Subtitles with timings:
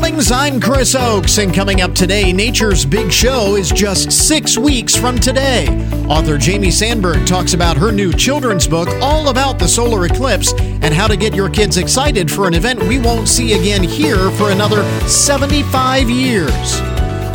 [0.00, 0.30] mornings.
[0.30, 5.18] I'm Chris Oakes, and coming up today, Nature's Big Show is just six weeks from
[5.18, 5.66] today.
[6.06, 10.94] Author Jayme Sandberg talks about her new children's book all about the solar eclipse and
[10.94, 14.52] how to get your kids excited for an event we won't see again here for
[14.52, 16.80] another 75 years.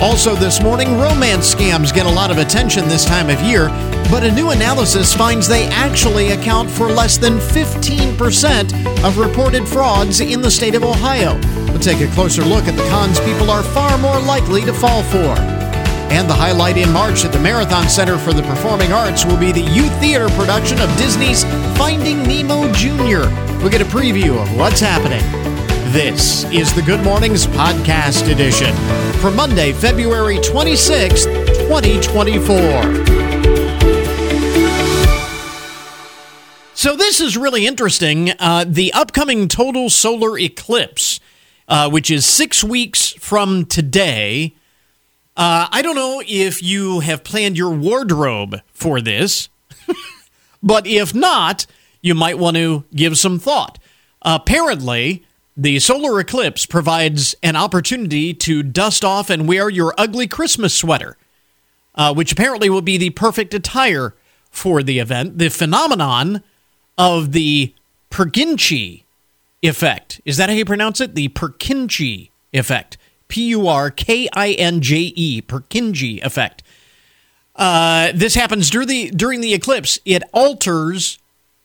[0.02, 3.68] Also, this morning, romance scams get a lot of attention this time of year,
[4.10, 10.22] but a new analysis finds they actually account for less than 15% of reported frauds
[10.22, 11.38] in the state of Ohio.
[11.84, 15.36] Take a closer look at the cons people are far more likely to fall for.
[16.14, 19.52] And the highlight in March at the Marathon Center for the Performing Arts will be
[19.52, 21.44] the Youtheatre production of Disney's
[21.78, 23.28] Finding Nemo Jr.
[23.60, 25.20] We'll get a preview of what's happening.
[25.92, 28.74] This is the Good Mornings Podcast Edition
[29.20, 31.26] for Monday, February 26th,
[31.68, 33.24] 2024.
[36.76, 38.32] So, this is really interesting.
[38.40, 41.20] Uh, the upcoming total solar eclipse,
[41.68, 44.56] uh, which is six weeks from today.
[45.36, 49.50] Uh, I don't know if you have planned your wardrobe for this,
[50.64, 51.66] but if not,
[52.02, 53.80] you might want to give some thought.
[54.22, 55.24] apparently,
[55.56, 61.16] the solar eclipse provides an opportunity to dust off and wear your ugly Christmas sweater,
[61.96, 64.16] uh, which apparently will be the perfect attire
[64.50, 65.38] for the event.
[65.38, 66.44] The phenomenon
[66.98, 67.74] of the
[68.10, 69.03] Purkinje
[69.64, 70.22] effect.
[70.26, 71.16] Is that how you pronounce it?
[71.16, 72.98] The Purkinje effect.
[73.28, 76.62] P U R K I N J E, Purkinje effect.
[77.56, 79.98] Uh, this happens during the, during the eclipse.
[80.06, 81.18] It alters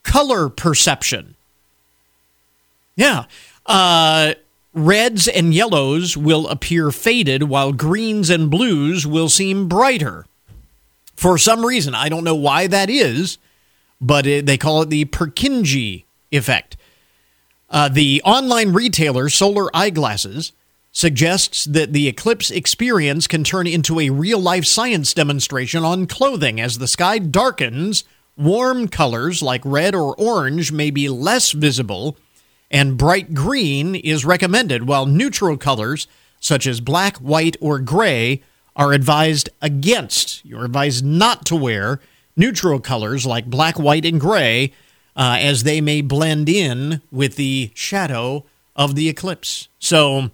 [0.02, 1.34] color perception.
[2.96, 3.24] Yeah.
[3.66, 4.34] Uh,
[4.72, 10.24] reds and yellows will appear faded, while greens and blues will seem brighter.
[11.16, 13.38] For some reason, I don't know why that is,
[14.00, 16.76] but it, they call it the Purkinje effect.
[17.70, 20.52] Uh, the online retailer Solar Eyeglasses
[20.91, 26.60] suggests that the eclipse experience can turn into a real life science demonstration on clothing
[26.60, 28.04] as the sky darkens.
[28.37, 32.16] Warm colors like red or orange may be less visible
[32.70, 36.06] and bright green is recommended, while neutral colors
[36.41, 38.43] such as black, white, or gray
[38.76, 40.44] are advised against.
[40.44, 42.00] You're advised not to wear
[42.37, 44.72] neutral colors like black, white, and gray,
[45.19, 48.45] uh, as they may blend in with the shadow
[48.77, 49.69] of the eclipse.
[49.81, 50.31] So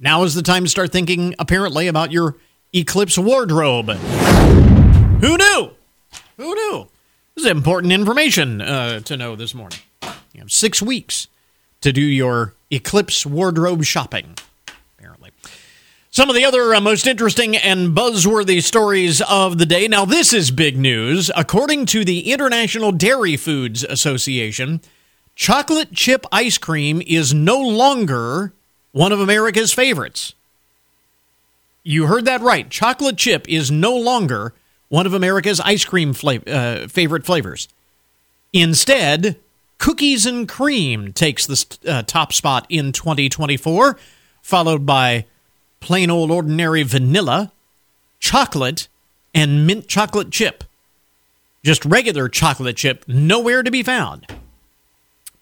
[0.00, 2.36] now is the time to start thinking, apparently, about your
[2.74, 3.90] eclipse wardrobe.
[3.90, 5.70] Who knew?
[6.36, 6.88] Who knew?
[7.36, 9.78] This is important information uh, to know this morning.
[10.32, 11.28] You have six weeks
[11.80, 14.34] to do your eclipse wardrobe shopping.
[16.14, 19.88] Some of the other uh, most interesting and buzzworthy stories of the day.
[19.88, 21.28] Now, this is big news.
[21.34, 24.80] According to the International Dairy Foods Association,
[25.34, 28.52] chocolate chip ice cream is no longer
[28.92, 30.34] one of America's favorites.
[31.82, 32.70] You heard that right.
[32.70, 34.54] Chocolate chip is no longer
[34.90, 37.66] one of America's ice cream fla- uh, favorite flavors.
[38.52, 39.36] Instead,
[39.78, 43.98] Cookies and cream takes the uh, top spot in 2024,
[44.42, 45.26] followed by
[45.84, 47.52] plain old ordinary vanilla,
[48.18, 48.88] chocolate,
[49.34, 50.64] and mint chocolate chip.
[51.62, 54.26] Just regular chocolate chip, nowhere to be found.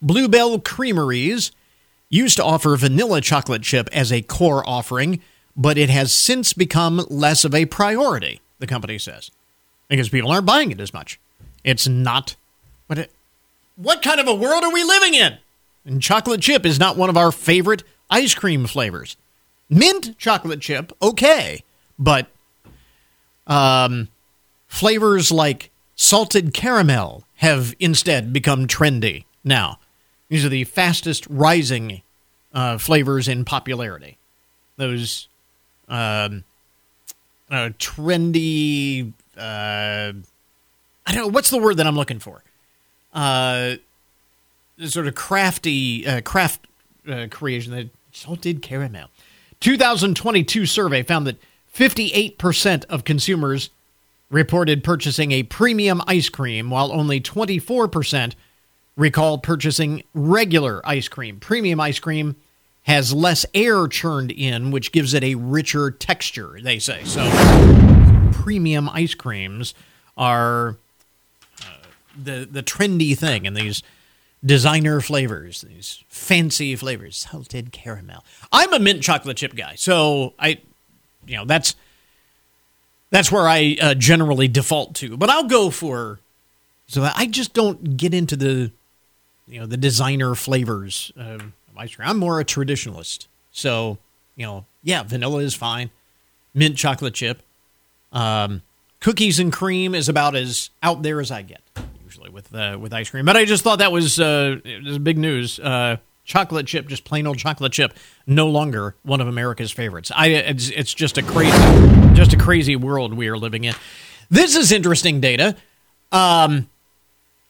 [0.01, 1.51] Blue Bell Creameries
[2.09, 5.21] used to offer vanilla chocolate chip as a core offering,
[5.55, 9.31] but it has since become less of a priority, the company says,
[9.87, 11.19] because people aren't buying it as much.
[11.63, 12.35] It's not
[12.87, 13.11] what it
[13.77, 15.37] what kind of a world are we living in?
[15.85, 19.15] And chocolate chip is not one of our favorite ice cream flavors.
[19.69, 21.63] Mint chocolate chip, okay,
[21.97, 22.27] but
[23.47, 24.09] um,
[24.67, 29.79] flavors like salted caramel have instead become trendy now.
[30.29, 32.01] These are the fastest rising
[32.53, 34.17] uh, flavors in popularity.
[34.77, 35.27] Those
[35.87, 36.43] um,
[37.49, 40.13] uh, trendy, uh,
[41.05, 42.43] I don't know, what's the word that I'm looking for?
[43.13, 43.75] uh,
[44.85, 46.67] sort of crafty uh, craft
[47.07, 49.07] uh, creation that salted caramel.
[49.63, 51.37] 2022 survey found that
[51.73, 53.69] 58% of consumers
[54.29, 58.33] reported purchasing a premium ice cream, while only 24%
[58.97, 61.39] recall purchasing regular ice cream.
[61.39, 62.35] Premium ice cream
[62.83, 67.01] has less air churned in, which gives it a richer texture, they say.
[67.05, 67.23] So,
[68.33, 69.73] premium ice creams
[70.17, 70.75] are
[71.61, 71.87] uh,
[72.21, 73.81] the the trendy thing and these
[74.45, 78.23] designer flavors, these fancy flavors, salted caramel.
[78.51, 80.59] I'm a mint chocolate chip guy, so I,
[81.25, 81.75] you know, that's
[83.09, 85.17] that's where I uh, generally default to.
[85.17, 86.19] But I'll go for.
[86.87, 88.71] So I just don't get into the,
[89.47, 92.09] you know, the designer flavors of ice cream.
[92.09, 93.27] I'm more a traditionalist.
[93.51, 93.97] So
[94.35, 95.91] You know, yeah, vanilla is fine.
[96.53, 97.41] Mint chocolate chip.
[98.11, 98.61] Um,
[98.99, 101.61] cookies and cream is about as out there as I get
[102.23, 103.25] usually with uh, with ice cream.
[103.25, 105.59] But I just thought that was uh, was big news.
[105.59, 107.93] Uh, chocolate chip, just plain old chocolate chip,
[108.25, 110.11] no longer one of America's favorites.
[110.15, 111.57] I it's, it's just a crazy
[112.13, 113.75] just a crazy world we are living in.
[114.29, 115.55] This is interesting data.
[116.11, 116.69] Um,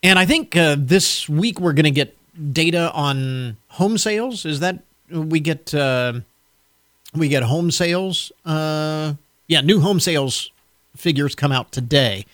[0.02, 2.18] and I think uh, this week we're going to get
[2.54, 4.46] data on home sales.
[4.46, 4.80] Is that
[5.10, 6.14] we get uh,
[7.14, 8.32] we get home sales?
[8.46, 9.14] Uh,
[9.48, 10.50] yeah, new home sales
[10.96, 12.26] figures come out today.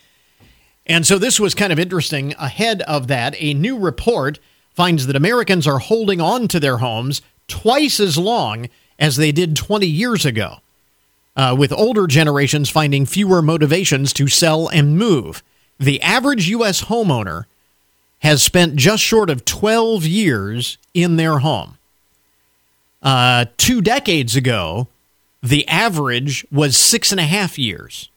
[0.90, 2.34] And so this was kind of interesting.
[2.36, 4.40] Ahead of that, a new report
[4.74, 9.54] finds that Americans are holding on to their homes twice as long as they did
[9.54, 10.56] 20 years ago,
[11.36, 15.44] uh, with older generations finding fewer motivations to sell and move.
[15.78, 16.82] The average U.S.
[16.86, 17.44] homeowner
[18.22, 21.78] has spent just short of 12 years in their home.
[23.00, 24.88] Uh, two decades ago,
[25.40, 28.10] the average was six and a half years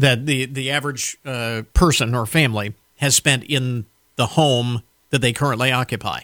[0.00, 3.84] that the, the average uh, person or family has spent in
[4.16, 6.20] the home that they currently occupy.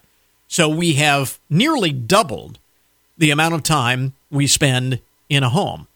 [0.49, 2.58] So we have nearly doubled
[3.19, 5.88] the amount of time we spend in a home.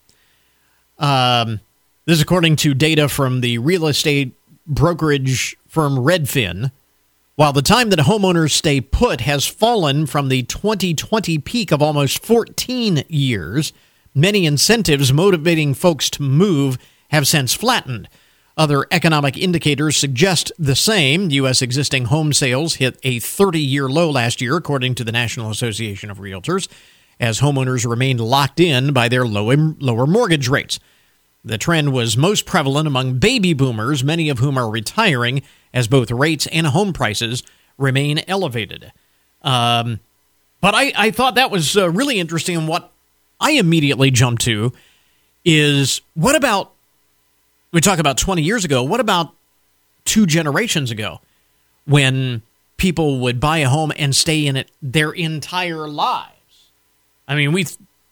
[0.99, 1.61] Um,
[2.05, 4.32] this is according to data from the real estate
[4.67, 6.73] brokerage firm Redfin.
[7.37, 12.25] While the time that homeowners stay put has fallen from the 2020 peak of almost
[12.25, 13.73] 14 years,
[14.15, 16.77] many incentives motivating folks to move
[17.10, 18.08] have since flattened.
[18.56, 21.30] Other economic indicators suggest the same.
[21.30, 21.62] U.S.
[21.62, 26.10] existing home sales hit a 30 year low last year, according to the National Association
[26.10, 26.68] of Realtors,
[27.18, 30.78] as homeowners remained locked in by their lower mortgage rates.
[31.44, 35.42] The trend was most prevalent among baby boomers, many of whom are retiring
[35.72, 37.42] as both rates and home prices
[37.78, 38.92] remain elevated.
[39.42, 40.00] Um,
[40.60, 42.58] but I, I, thought that was uh, really interesting.
[42.58, 42.92] And what
[43.40, 44.74] I immediately jumped to
[45.46, 46.72] is what about
[47.72, 48.82] we talk about 20 years ago.
[48.82, 49.34] What about
[50.05, 51.20] two generations ago
[51.84, 52.43] when
[52.76, 56.70] people would buy a home and stay in it their entire lives?
[57.28, 57.67] I mean, we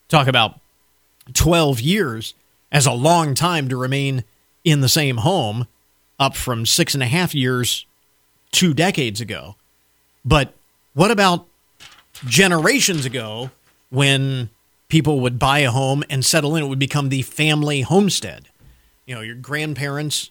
[0.09, 0.61] talk about
[1.35, 2.35] 12 years
[2.71, 4.25] as a long time to remain
[4.65, 5.67] in the same home,
[6.21, 7.87] up from six and a half years
[8.51, 9.57] two decades ago.
[10.25, 10.53] But
[10.95, 11.47] what about
[12.27, 13.51] generations ago
[13.91, 14.51] when
[14.89, 16.65] people would buy a home and settle in?
[16.65, 18.49] It would become the family homestead
[19.09, 20.31] you know your grandparents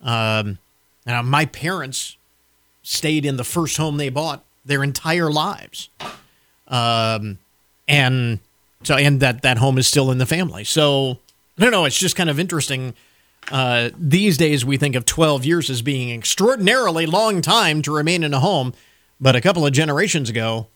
[0.00, 0.58] um,
[1.06, 2.16] and my parents
[2.82, 5.88] stayed in the first home they bought their entire lives.
[6.66, 7.38] Um,
[7.86, 8.38] and
[8.82, 10.64] so and that that home is still in the family.
[10.64, 11.18] So
[11.58, 12.94] i don't know it's just kind of interesting
[13.50, 18.22] uh, these days we think of 12 years as being extraordinarily long time to remain
[18.22, 18.72] in a home
[19.20, 20.68] but a couple of generations ago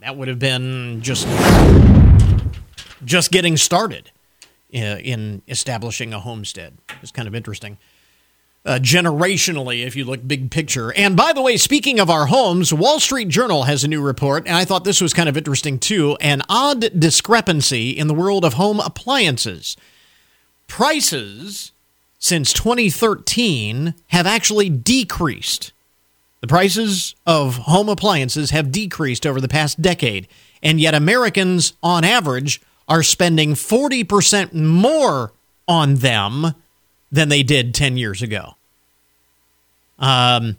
[0.00, 1.28] that would have been just
[3.04, 4.10] just getting started
[4.72, 6.78] in establishing a homestead.
[7.02, 7.78] It's kind of interesting.
[8.64, 10.92] Uh, generationally, if you look big picture.
[10.92, 14.46] And by the way, speaking of our homes, Wall Street Journal has a new report,
[14.46, 18.44] and I thought this was kind of interesting too an odd discrepancy in the world
[18.44, 19.76] of home appliances.
[20.68, 21.72] Prices
[22.20, 25.72] since 2013 have actually decreased.
[26.40, 30.28] The prices of home appliances have decreased over the past decade,
[30.62, 35.32] and yet Americans, on average, are spending 40% more
[35.68, 36.54] on them
[37.10, 38.54] than they did 10 years ago.
[39.98, 40.56] Um,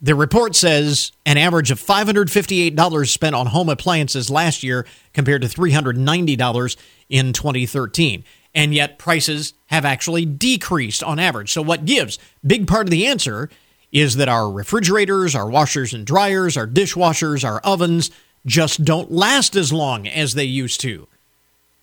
[0.00, 5.48] the report says an average of $558 spent on home appliances last year compared to
[5.48, 6.76] $390
[7.08, 8.24] in 2013.
[8.54, 11.52] And yet prices have actually decreased on average.
[11.52, 12.18] So, what gives?
[12.46, 13.50] Big part of the answer
[13.90, 18.10] is that our refrigerators, our washers and dryers, our dishwashers, our ovens
[18.44, 21.08] just don't last as long as they used to.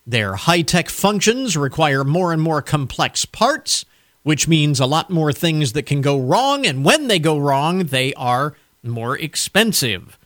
[0.05, 3.85] Their high tech functions require more and more complex parts,
[4.23, 7.85] which means a lot more things that can go wrong, and when they go wrong,
[7.85, 10.17] they are more expensive.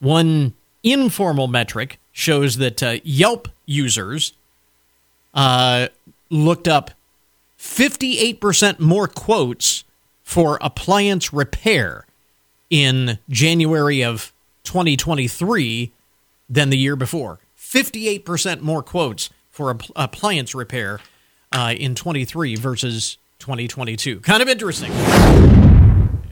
[0.00, 4.32] One informal metric shows that uh, Yelp users
[5.34, 5.88] uh,
[6.30, 6.90] looked up
[7.58, 9.84] 58% more quotes
[10.22, 12.04] for appliance repair
[12.70, 14.32] in January of
[14.64, 15.92] 2023
[16.48, 17.38] than the year before.
[17.68, 21.00] 58% more quotes for appliance repair
[21.52, 24.20] uh, in 23 versus 2022.
[24.20, 24.90] Kind of interesting.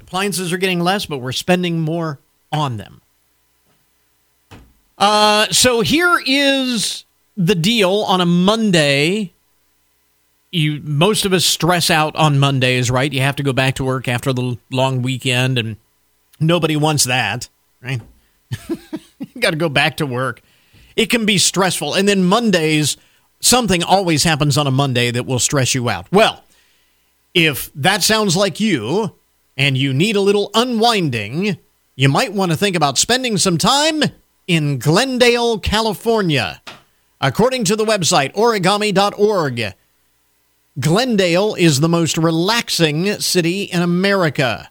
[0.00, 2.19] Appliances are getting less, but we're spending more
[2.50, 3.02] on them.
[4.97, 7.05] Uh, so here is
[7.37, 9.33] the deal on a Monday.
[10.50, 13.12] You most of us stress out on Mondays, right?
[13.12, 15.76] You have to go back to work after the long weekend, and
[16.40, 17.50] nobody wants that,
[17.83, 18.00] right?
[18.71, 20.40] you got to go back to work
[20.97, 21.95] it can be stressful.
[21.95, 22.97] And then Mondays,
[23.41, 26.11] something always happens on a Monday that will stress you out.
[26.11, 26.43] Well,
[27.35, 29.15] if that sounds like you
[29.57, 31.59] and you need a little unwinding,
[31.95, 34.03] you might want to think about spending some time
[34.47, 36.62] in Glendale, California.
[37.21, 39.75] According to the website origami.org,
[40.79, 44.71] Glendale is the most relaxing city in America.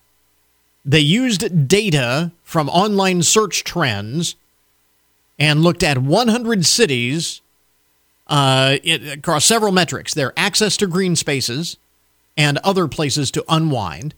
[0.84, 4.36] They used data from online search trends
[5.38, 7.42] and looked at 100 cities
[8.28, 11.78] uh, it, across several metrics their access to green spaces
[12.38, 14.14] and other places to unwind,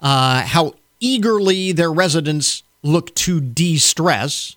[0.00, 4.56] uh, how eagerly their residents look to de stress,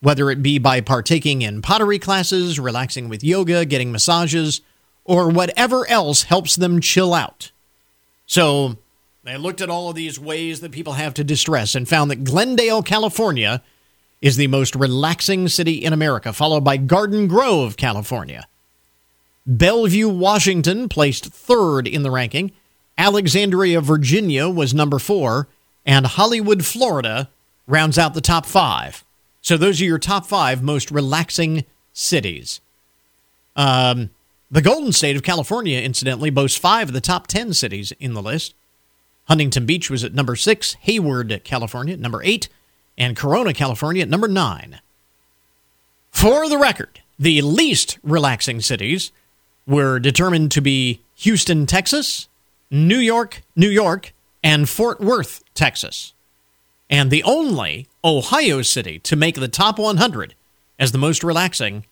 [0.00, 4.60] whether it be by partaking in pottery classes, relaxing with yoga, getting massages,
[5.04, 7.50] or whatever else helps them chill out.
[8.26, 8.76] So
[9.24, 12.24] they looked at all of these ways that people have to distress and found that
[12.24, 13.62] Glendale, California,
[14.20, 18.46] is the most relaxing city in America, followed by Garden Grove, California.
[19.46, 22.52] Bellevue, Washington placed third in the ranking.
[22.98, 25.48] Alexandria, Virginia was number four.
[25.86, 27.30] And Hollywood, Florida
[27.66, 29.04] rounds out the top five.
[29.40, 32.60] So those are your top five most relaxing cities.
[33.56, 34.10] Um,
[34.50, 38.22] the Golden State of California, incidentally, boasts five of the top 10 cities in the
[38.22, 38.54] list.
[39.24, 42.48] Huntington Beach was at number six, Hayward, California, number eight,
[43.00, 44.78] and Corona, California, at number nine.
[46.12, 49.10] For the record, the least relaxing cities
[49.66, 52.28] were determined to be Houston, Texas,
[52.70, 54.12] New York, New York,
[54.44, 56.12] and Fort Worth, Texas.
[56.90, 60.34] And the only Ohio city to make the top 100
[60.78, 61.86] as the most relaxing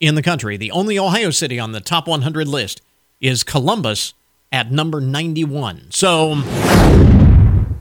[0.00, 2.82] in the country, the only Ohio city on the top 100 list
[3.20, 4.14] is Columbus
[4.50, 5.90] at number 91.
[5.90, 6.36] So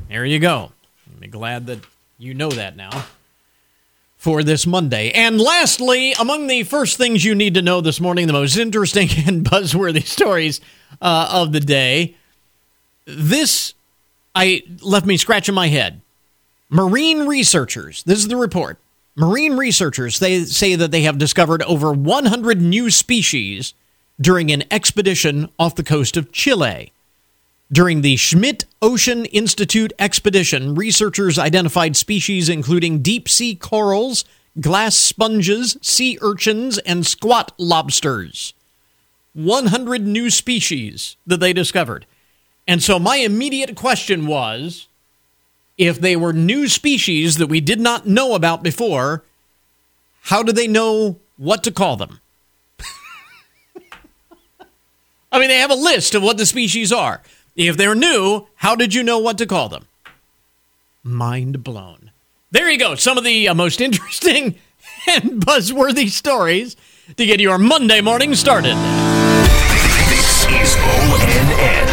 [0.07, 0.71] there you go.
[1.21, 1.79] I'm glad that
[2.19, 3.05] you know that now
[4.17, 5.11] for this Monday.
[5.11, 9.07] And lastly, among the first things you need to know this morning, the most interesting
[9.25, 10.59] and buzzworthy stories
[11.01, 12.15] uh, of the day.
[13.05, 13.73] This
[14.35, 16.01] I left me scratching my head.
[16.69, 18.77] Marine researchers, this is the report.
[19.15, 23.73] Marine researchers they say that they have discovered over 100 new species
[24.21, 26.91] during an expedition off the coast of Chile.
[27.71, 34.25] During the Schmidt Ocean Institute expedition, researchers identified species including deep sea corals,
[34.59, 38.55] glass sponges, sea urchins, and squat lobsters.
[39.33, 42.07] 100 new species that they discovered.
[42.67, 44.87] And so my immediate question was
[45.77, 49.23] if they were new species that we did not know about before,
[50.23, 52.19] how do they know what to call them?
[55.31, 57.21] I mean, they have a list of what the species are.
[57.59, 59.85] If they're new, how did you know what to call them?
[61.03, 62.11] Mind blown.
[62.51, 62.95] There you go.
[62.95, 64.55] Some of the uh, most interesting
[65.05, 66.77] and buzzworthy stories
[67.17, 68.77] to get your Monday morning started.
[70.07, 71.18] This is.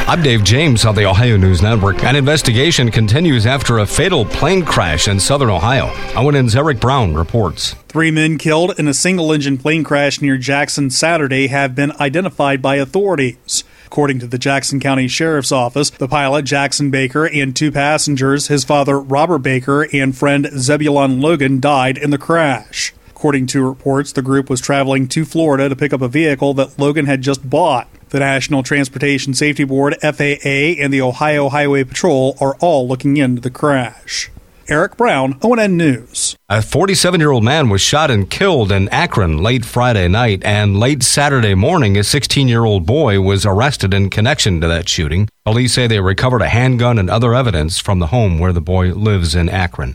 [0.08, 2.04] I'm Dave James on the Ohio News Network.
[2.04, 5.86] An investigation continues after a fatal plane crash in southern Ohio.
[6.14, 7.75] ONN's Eric Brown reports.
[7.88, 12.62] Three men killed in a single engine plane crash near Jackson Saturday have been identified
[12.62, 13.64] by authorities.
[13.86, 18.62] According to the Jackson County Sheriff's Office, the pilot, Jackson Baker, and two passengers, his
[18.62, 22.94] father, Robert Baker, and friend Zebulon Logan, died in the crash.
[23.10, 26.78] According to reports, the group was traveling to Florida to pick up a vehicle that
[26.78, 27.88] Logan had just bought.
[28.16, 33.42] The National Transportation Safety Board, FAA, and the Ohio Highway Patrol are all looking into
[33.42, 34.30] the crash.
[34.68, 36.35] Eric Brown, ONN News.
[36.49, 40.80] A 47 year old man was shot and killed in Akron late Friday night, and
[40.80, 45.28] late Saturday morning, a 16 year old boy was arrested in connection to that shooting.
[45.44, 48.94] Police say they recovered a handgun and other evidence from the home where the boy
[48.94, 49.94] lives in Akron.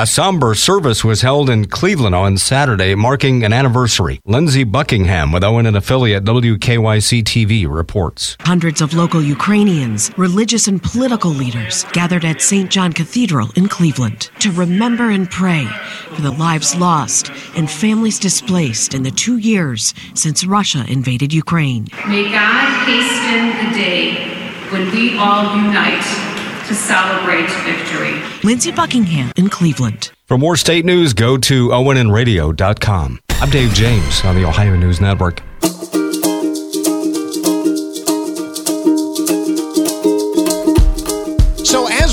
[0.00, 4.18] A somber service was held in Cleveland on Saturday, marking an anniversary.
[4.24, 8.34] Lindsey Buckingham with ONN affiliate WKYC TV reports.
[8.40, 12.70] Hundreds of local Ukrainians, religious and political leaders gathered at St.
[12.70, 15.66] John Cathedral in Cleveland to remember and pray
[16.14, 21.88] for the lives lost and families displaced in the two years since Russia invaded Ukraine.
[22.08, 24.14] May God hasten the day
[24.70, 26.19] when we all unite
[26.70, 28.22] to celebrate victory.
[28.44, 30.12] Lindsey Buckingham in Cleveland.
[30.26, 33.18] For more state news, go to onnradio.com.
[33.28, 35.42] I'm Dave James on the Ohio News Network.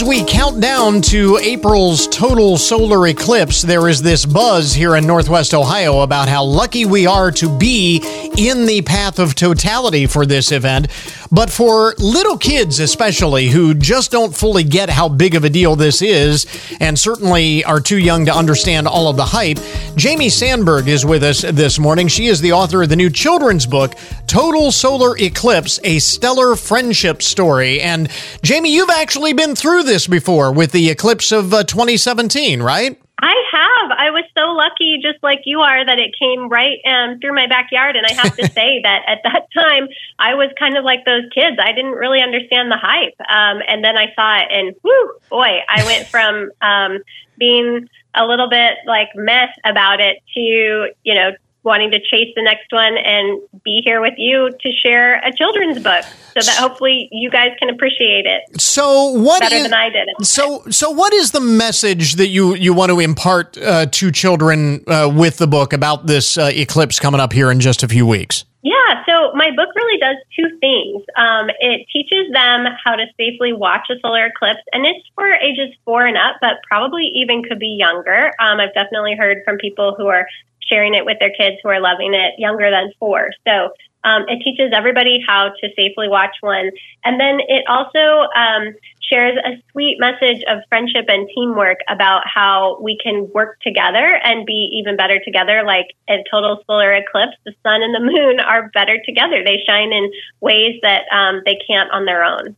[0.07, 5.53] We count down to April's total solar eclipse, there is this buzz here in Northwest
[5.53, 7.97] Ohio about how lucky we are to be
[8.37, 10.87] in the path of totality for this event.
[11.29, 15.75] But for little kids, especially, who just don't fully get how big of a deal
[15.75, 16.45] this is,
[16.79, 19.57] and certainly are too young to understand all of the hype,
[19.97, 22.07] Jayme Sandberg is with us this morning.
[22.07, 23.95] She is the author of the new children's book,
[24.25, 27.81] Total Solar Eclipse A Stellar Friendship Story.
[27.81, 28.07] And
[28.41, 32.99] Jayme, you've actually been through this before with the eclipse of uh, 2017, right?
[33.19, 33.91] I have.
[33.97, 37.47] I was so lucky, just like you are, that it came right um, through my
[37.47, 37.95] backyard.
[37.95, 39.87] And I have to say that at that time,
[40.19, 41.57] I was kind of like those kids.
[41.59, 43.15] I didn't really understand the hype.
[43.21, 46.99] Um, and then I saw it, and whoo, boy, I went from um,
[47.37, 51.31] being a little bit like meh about it to, you know,
[51.67, 55.77] wanting to chase the next one and be here with you to share a children's
[55.83, 58.59] book so that hopefully you guys can appreciate it.
[58.59, 60.07] So what better is- than I did.
[60.23, 64.83] So so what is the message that you you want to impart uh, to children
[64.87, 68.07] uh, with the book about this uh, eclipse coming up here in just a few
[68.07, 68.45] weeks?
[68.63, 71.05] Yeah, so my book really does two things.
[71.15, 75.73] Um, it teaches them how to safely watch a solar eclipse, and it's for ages
[75.85, 78.33] four and up, but probably even could be younger.
[78.39, 80.27] Um, I've definitely heard from people who are
[80.69, 83.29] sharing it with their kids who are loving it younger than four.
[83.47, 83.71] So
[84.03, 86.71] um, it teaches everybody how to safely watch one.
[87.03, 88.73] And then it also um,
[89.09, 94.45] shares a sweet message of friendship and teamwork about how we can work together and
[94.45, 95.63] be even better together.
[95.65, 99.43] Like a total solar eclipse, the sun and the moon are better together.
[99.43, 100.11] They shine in
[100.41, 102.55] ways that um, they can't on their own.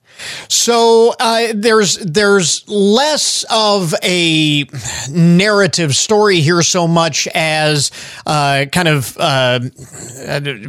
[0.48, 4.66] So uh, there's there's less of a
[5.12, 7.92] narrative story here, so much as
[8.26, 9.60] uh, kind of uh,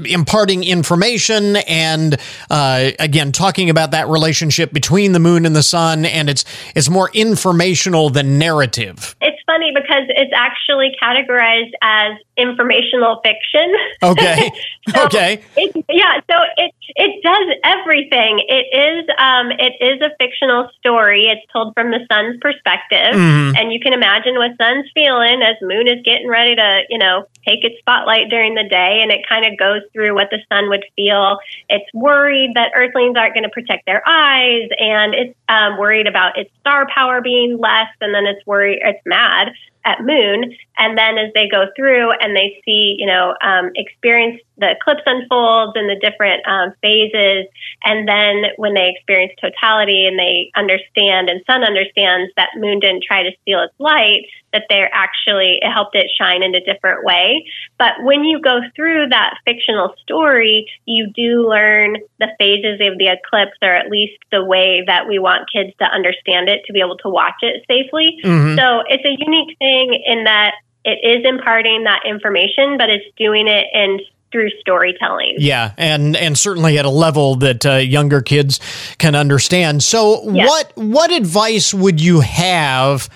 [0.05, 2.19] imparting information and
[2.51, 6.91] uh, again talking about that relationship between the moon and the sun, and it's it's
[6.91, 9.17] more informational than narrative.
[9.21, 13.73] It's funny because it's actually categorized as informational fiction.
[14.03, 14.51] Okay.
[14.89, 15.41] So okay.
[15.57, 18.41] It, yeah, so it it does everything.
[18.49, 21.27] It is um, it is a fictional story.
[21.27, 23.59] It's told from the sun's perspective, Mhm.
[23.59, 27.27] and you can imagine what sun's feeling as moon is getting ready to you know
[27.47, 30.69] take its spotlight during the day, and it kind of goes through what the sun
[30.69, 31.39] would feel.
[31.69, 36.39] It's worried that Earthlings aren't going to protect their eyes, and it's um, worried about
[36.39, 39.53] its star power being less, and then it's worried it's mad
[39.85, 44.41] at moon and then as they go through and they see you know um, experience
[44.61, 47.47] the eclipse unfolds and the different um, phases.
[47.83, 53.05] And then when they experience totality and they understand and sun understands that moon didn't
[53.05, 57.05] try to steal its light that they're actually it helped it shine in a different
[57.05, 57.47] way.
[57.79, 63.09] But when you go through that fictional story you do learn the phases of the
[63.09, 66.81] eclipse or at least the way that we want kids to understand it to be
[66.81, 68.19] able to watch it safely.
[68.23, 68.59] Mhm.
[68.59, 73.49] so it's a unique thing in that it is imparting that information, but it's doing
[73.49, 74.01] it in
[74.33, 75.35] through storytelling.
[75.39, 78.61] Yeah, and and certainly at a level that uh, younger kids
[78.99, 79.83] can understand.
[79.83, 80.49] So, Yes.
[80.49, 83.09] what what advice would you have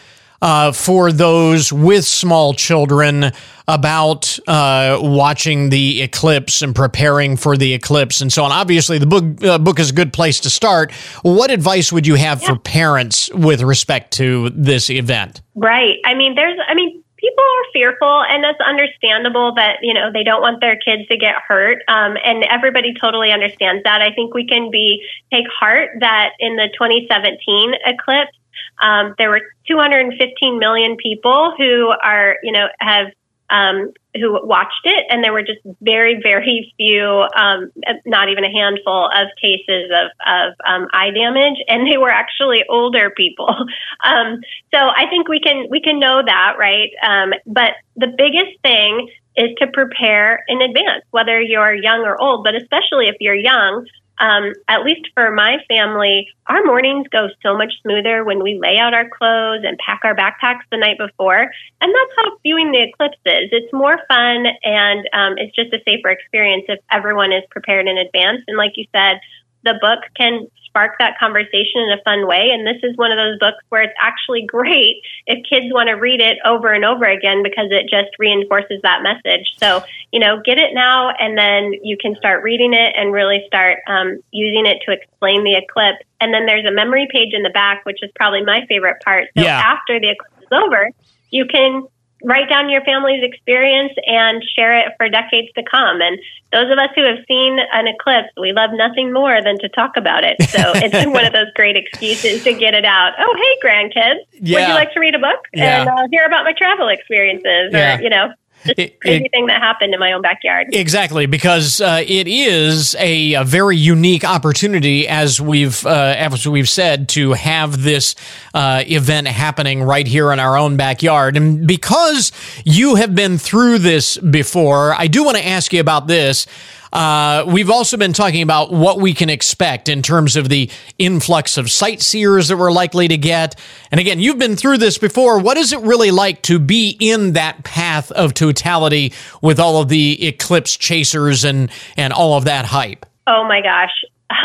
[0.43, 3.33] uh, for those with small children
[3.67, 8.53] about uh, watching the eclipse and preparing for the eclipse and so on?
[8.53, 10.93] Obviously, the book uh, book is a good place to start.
[11.23, 15.41] What advice would you have for parents with respect to this event?
[15.55, 15.99] Right.
[16.05, 20.25] I mean, there's, I mean, people are fearful, and that's understandable that, you know, they
[20.25, 21.79] don't want their kids to get hurt.
[21.89, 24.03] Um, and everybody totally understands that.
[24.03, 28.37] I think we can be, take heart that in the 2017 eclipse,
[28.83, 33.07] um, there were 215 million people who are, you know, have
[33.51, 37.05] um, who watched it, and there were just very, very few,
[37.37, 37.71] um,
[38.07, 42.65] not even a handful of cases of, of um, eye damage, and they were actually
[42.69, 43.55] older people.
[44.05, 44.41] Um,
[44.73, 46.91] so I think we can we can know that, right?
[47.03, 52.45] Um, but the biggest thing is to prepare in advance, whether you're young or old,
[52.45, 53.87] but especially if you're young.
[54.19, 58.79] Um, at least for my family, our mornings go so much smoother when we lay
[58.79, 61.51] out our clothes and pack our backpacks the night before.
[61.81, 63.49] And that's how viewing the eclipse is.
[63.51, 67.99] It's more fun and um, it's just a safer experience if everyone is prepared in
[67.99, 68.43] advance.
[68.47, 69.19] And like you said,
[69.65, 72.51] the book can spark that conversation in a fun way.
[72.51, 75.95] And this is one of those books where it's actually great if kids want to
[75.95, 79.55] read it over and over again because it just reinforces that message.
[79.63, 83.45] So, you know, get it now and then you can start reading it and really
[83.47, 86.05] start um, using it to explain the eclipse.
[86.21, 89.29] And then there's a memory page in the back, which is probably my favorite part.
[89.37, 89.63] So Yeah.
[89.65, 90.91] after the eclipse is over,
[91.31, 91.87] you can
[92.25, 96.01] write down your family's experience and share it for decades to come.
[96.01, 96.19] And
[96.53, 99.97] those of us who have seen an eclipse, we love nothing more than to talk
[99.97, 100.37] about it.
[100.49, 103.13] So it's one of those great excuses to get it out.
[103.19, 104.61] Oh, hey, grandkids, Yeah.
[104.61, 105.83] would you like to read a book Yeah.
[105.83, 107.99] and uh, hear about my travel experiences, Yeah.
[107.99, 108.33] or you know,
[108.65, 110.69] It- crazy it- thing that happened in my own backyard.
[110.73, 116.69] Exactly, because uh, it is a, a very unique opportunity, as we've uh, as we've
[116.69, 118.15] said, to have this
[118.55, 121.37] uh, event happening right here in our own backyard.
[121.37, 122.33] And because
[122.65, 126.47] you have been through this before, I do want to ask you about this.
[126.95, 131.59] Uh, we've also been talking about what we can expect in terms of the influx
[131.59, 133.59] of sightseers that we're likely to get.
[133.91, 135.41] And again, you've been through this before.
[135.41, 139.89] What is it really like to be in that path of totality with all of
[139.89, 143.05] the eclipse chasers and, and all of that hype?
[143.27, 144.05] Oh my gosh.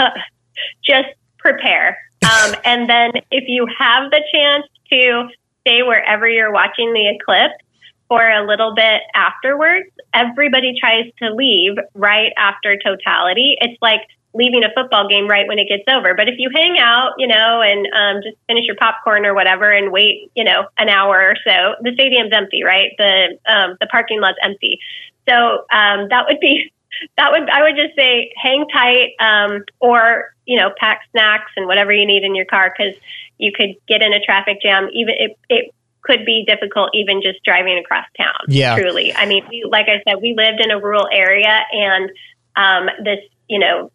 [0.84, 2.00] Just prepare.
[2.24, 5.30] Um, and then if you have the chance to
[5.62, 7.64] stay wherever you're watching the eclipse
[8.08, 13.58] for a little bit afterwards, everybody tries to leave right after totality.
[13.60, 14.02] It's like
[14.34, 16.13] leaving a football game right when it gets over.
[16.13, 19.72] But if you hang out, you know, and um, just finish your popcorn or whatever
[19.72, 22.91] and wait, you know, an hour or so, the stadium's empty, right?
[22.98, 24.80] The um, the parking lot's empty.
[25.28, 26.72] So um, that would be
[27.17, 31.67] that would I would just say hang tight um, or you know pack snacks and
[31.67, 32.95] whatever you need in your car because
[33.38, 34.89] you could get in a traffic jam.
[34.93, 38.40] Even it, it could be difficult even just driving across town.
[38.48, 38.76] Yeah.
[38.76, 39.14] truly.
[39.14, 42.10] I mean, we, like I said, we lived in a rural area and
[42.56, 43.92] um, this you know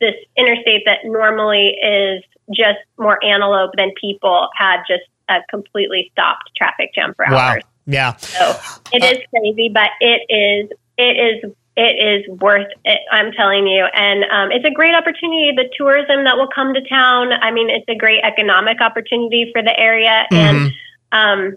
[0.00, 2.22] this interstate that normally is
[2.54, 7.62] just more antelope than people had just a completely stopped traffic jam for hours.
[7.86, 8.16] Yeah.
[8.16, 8.56] So
[8.92, 13.00] it is crazy, but it is it is it is worth it.
[13.10, 15.52] I'm telling you, and um, it's a great opportunity.
[15.56, 17.32] The tourism that will come to town.
[17.32, 20.70] I mean, it's a great economic opportunity for the area, and
[21.12, 21.56] um,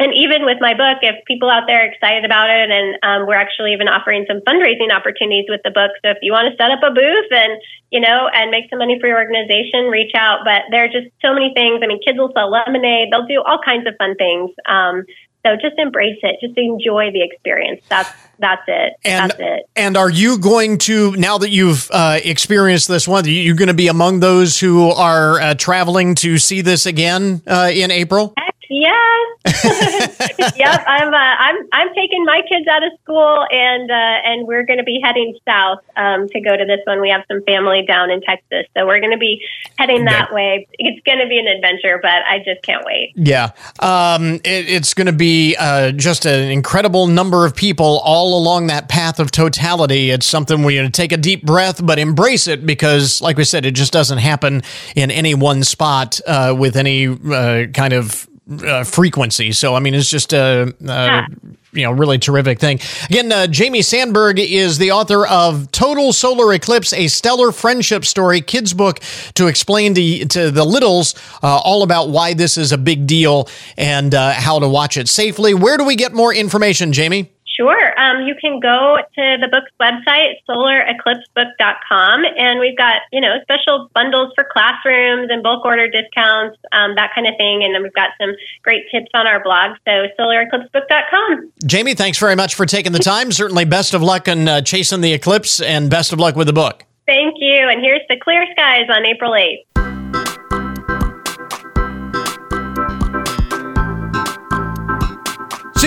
[0.00, 3.28] and even with my book, if people out there are excited about it, and um,
[3.28, 5.92] we're actually even offering some fundraising opportunities with the book.
[6.02, 8.78] So if you want to set up a booth and you know and make some
[8.78, 10.40] money for your organization, reach out.
[10.42, 11.80] But there are just so many things.
[11.84, 13.12] I mean, kids will sell lemonade.
[13.12, 14.50] They'll do all kinds of fun things.
[14.64, 15.04] Um,
[15.44, 16.36] so just embrace it.
[16.40, 17.82] Just enjoy the experience.
[17.88, 18.94] That's that's it.
[19.04, 19.68] And that's it.
[19.76, 23.26] and are you going to now that you've uh, experienced this one?
[23.26, 27.42] You you going to be among those who are uh, traveling to see this again
[27.46, 28.32] uh, in April?
[28.38, 30.56] Heck yes.
[30.56, 30.84] yep.
[30.86, 34.78] I'm uh, I'm I'm taking my kids out of school and uh, and we're going
[34.78, 37.00] to be heading south um, to go to this one.
[37.00, 39.42] We have some family down in Texas, so we're going to be
[39.76, 40.68] heading that way.
[40.78, 43.12] It's going to be an adventure, but I just can't wait.
[43.16, 48.38] Yeah, um, it, it's going to be uh, just an incredible number of people all
[48.38, 50.10] along that path of totality.
[50.10, 53.72] It's something we take a deep breath, but embrace it because, like we said, it
[53.72, 54.62] just doesn't happen
[54.94, 59.52] in any one spot uh, with any uh, kind of uh, frequency.
[59.52, 60.74] So, I mean, it's just a.
[60.86, 61.26] Uh,
[61.72, 62.80] you know, really terrific thing.
[63.08, 68.40] Again, uh, Jayme Sandberg is the author of Total Solar Eclipse, a stellar friendship story,
[68.40, 68.98] kids book
[69.34, 73.48] to explain to, to the littles uh, all about why this is a big deal
[73.76, 75.54] and uh, how to watch it safely.
[75.54, 77.28] Where do we get more information, Jayme?
[77.60, 78.00] Sure.
[78.00, 83.90] Um, you can go to the book's website, solareclipsebook.com, and we've got, you know, special
[83.94, 87.62] bundles for classrooms and bulk order discounts, um, that kind of thing.
[87.62, 88.30] And then we've got some
[88.62, 89.76] great tips on our blog.
[89.86, 91.52] So solareclipsebook.com.
[91.66, 93.30] Jayme, thanks very much for taking the time.
[93.30, 96.54] Certainly best of luck in uh, chasing the eclipse and best of luck with the
[96.54, 96.86] book.
[97.04, 97.68] Thank you.
[97.68, 100.29] And here's the clear skies on April 8th.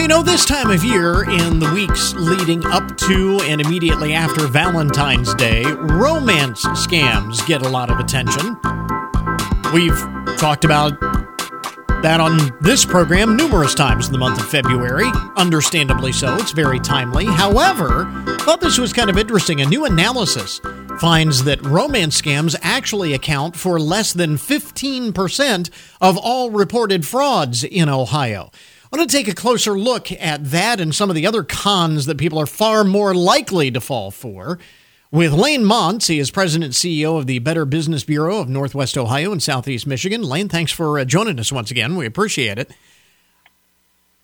[0.03, 4.47] You know, this time of year, in the weeks leading up to and immediately after
[4.47, 8.57] Valentine's Day, romance scams get a lot of attention.
[9.73, 9.97] We've
[10.37, 10.99] talked about
[12.03, 15.09] that on this program numerous times in the month of February.
[15.37, 17.23] Understandably so, it's very timely.
[17.23, 18.03] However,
[18.39, 19.61] thought this was kind of interesting.
[19.61, 20.59] A new analysis
[20.99, 25.69] finds that romance scams actually account for less than 15%
[26.01, 28.51] of all reported frauds in Ohio.
[28.93, 32.05] I want to take a closer look at that and some of the other cons
[32.05, 34.59] that people are far more likely to fall for.
[35.09, 38.95] With Lane Mance, he is president and CEO of the Better Business Bureau of Northwest
[38.95, 40.21] Ohio and Southeast Michigan.
[40.21, 41.95] Lane, thanks for uh, joining us once again.
[41.95, 42.69] We appreciate it.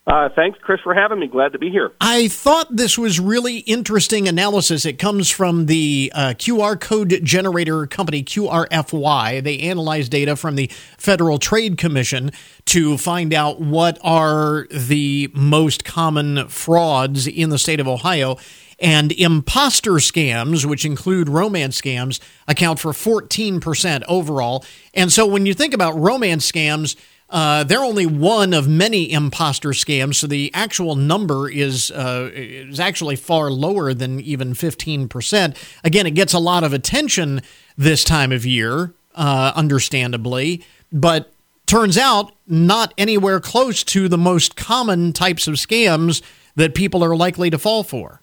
[0.10, 1.28] Uh, thanks, Chris, for having me.
[1.28, 1.92] Glad to be here.
[2.02, 4.84] I thought this was really interesting analysis.
[4.84, 9.44] It comes from the uh, QR code generator company QRFY.
[9.44, 10.66] They analyze data from the
[10.98, 12.32] Federal Trade Commission
[12.66, 18.38] to find out what are the most common frauds in the state of Ohio.
[18.80, 24.66] And imposter scams, which include romance scams, account for 14% overall.
[24.96, 26.96] And so when you think about romance scams,
[27.30, 32.80] Uh, they're only one of many imposter scams, so the actual number is uh, is
[32.80, 35.56] actually far lower than even fifteen percent.
[35.84, 37.42] Again, it gets a lot of attention
[37.78, 41.32] this time of year, uh, understandably, but
[41.68, 46.24] turns out not anywhere close to the most common types of scams
[46.56, 48.22] that people are likely to fall for.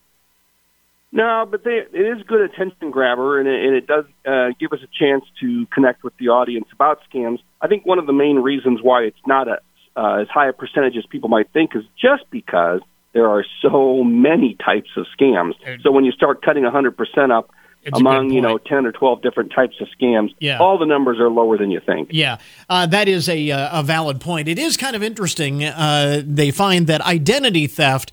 [1.12, 4.48] No, but they, it is a good attention grabber, and it, and it does uh,
[4.58, 7.38] give us a chance to connect with the audience about scams.
[7.60, 9.58] I think one of the main reasons why it's not a,
[9.96, 12.80] uh, as high a percentage as people might think is just because
[13.12, 15.54] there are so many types of scams.
[15.82, 17.50] So when you start cutting 100% up
[17.82, 20.58] It's among you know 10 or 12 different types of scams, Yeah.
[20.58, 22.08] all the numbers are lower than you think.
[22.12, 22.36] Yeah,
[22.68, 24.48] uh, that is a, uh, a valid point.
[24.48, 25.64] It is kind of interesting.
[25.64, 28.12] Uh, they find that identity theft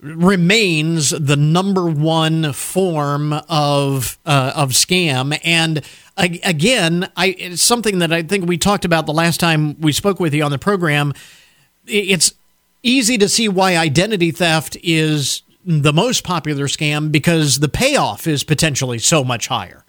[0.00, 5.82] remains the number one form of uh, of scam, and
[6.16, 10.20] again, I it's something that I think we talked about the last time we spoke
[10.20, 11.12] with you on the program.
[11.86, 12.34] It's
[12.82, 18.44] easy to see why identity theft is the most popular scam because the payoff is
[18.44, 19.84] potentially so much higher.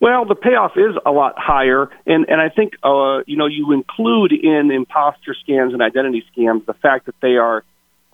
[0.00, 3.72] Well, the payoff is a lot higher, and and I think uh, you know you
[3.72, 7.64] include in imposter scams and identity scams the fact that they are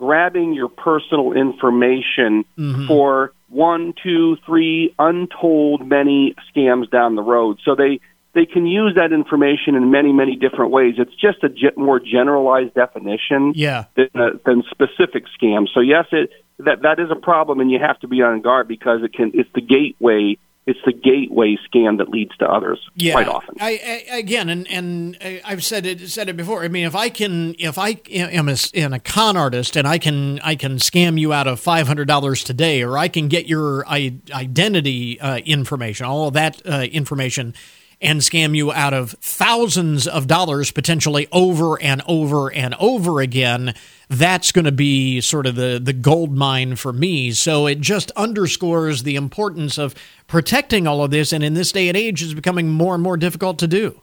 [0.00, 2.44] grabbing your personal information
[2.88, 7.58] for one, two, three untold many scams down the road.
[7.64, 8.00] So they
[8.32, 10.94] they can use that information in many many different ways.
[10.96, 13.84] It's just a ge- more generalized definition Yeah.
[13.96, 15.68] than, uh, than specific scams.
[15.74, 18.68] So yes, it that that is a problem, and you have to be on guard
[18.68, 19.32] because it can.
[19.34, 20.38] It's the gateway.
[20.70, 23.56] It's the gateway scam that leads to others yeah, quite often.
[23.60, 26.62] I, I again, and and I've said it said it before.
[26.62, 29.98] I mean, if I can, if I am a, am a con artist and I
[29.98, 33.46] can I can scam you out of five hundred dollars today, or I can get
[33.46, 37.54] your I, identity uh, information, all of that uh, information.
[38.02, 43.74] And scam you out of thousands of dollars potentially over and over and over again.
[44.10, 47.30] That's going to be sort of the, the gold mine for me.
[47.30, 49.94] So it just underscores the importance of
[50.26, 51.32] protecting all of this.
[51.32, 54.00] And in this day and age, is becoming more and more difficult to do.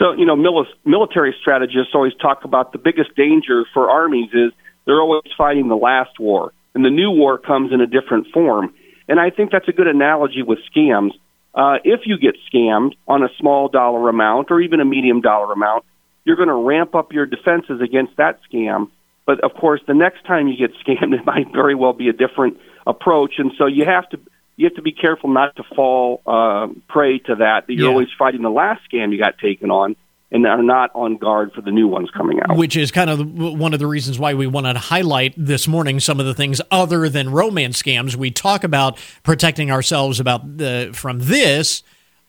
[0.00, 4.50] So, you know, mili- military strategists always talk about the biggest danger for armies is
[4.84, 8.74] they're always fighting the last war, and the new war comes in a different form.
[9.08, 11.12] And I think that's a good analogy with scams.
[11.54, 15.52] Uh, if you get scammed on a small dollar amount or even a medium dollar
[15.52, 15.84] amount,
[16.24, 18.88] you're going to ramp up your defenses against that scam.
[19.26, 22.12] But of course, the next time you get scammed, it might very well be a
[22.12, 24.18] different approach, and so you have to
[24.56, 27.66] you have to be careful not to fall uh, prey to that.
[27.66, 27.92] That you're Yeah.
[27.92, 29.96] always fighting the last scam you got taken on,
[30.30, 32.56] and are not on guard for the new ones coming out.
[32.56, 33.20] Which is kind of
[33.58, 36.60] one of the reasons why we wanted to highlight this morning some of the things
[36.70, 38.14] other than romance scams.
[38.16, 41.82] We talk about protecting ourselves about the, from this.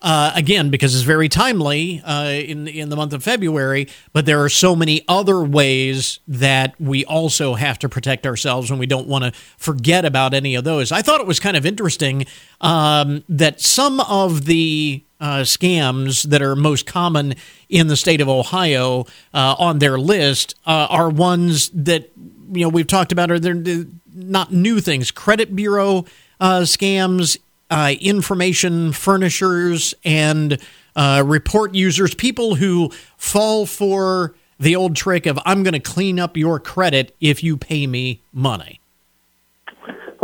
[0.04, 4.44] Uh, again, because it's very timely uh, in in the month of February, but there
[4.44, 9.08] are so many other ways that we also have to protect ourselves, and we don't
[9.08, 10.92] want to forget about any of those.
[10.92, 12.26] I thought it was kind of interesting
[12.60, 17.36] um, that some of the uh, scams that are most common
[17.70, 22.12] in the state of Ohio uh, on their list uh, are ones that
[22.52, 25.12] you know we've talked about are they're, not new things.
[25.12, 26.06] Credit bureau
[26.40, 27.38] uh, scams,
[27.74, 30.60] uh, information furnishers, and
[30.96, 36.20] uh, report users, people who fall for the old trick of I'm going to clean
[36.20, 38.80] up your credit if you pay me money.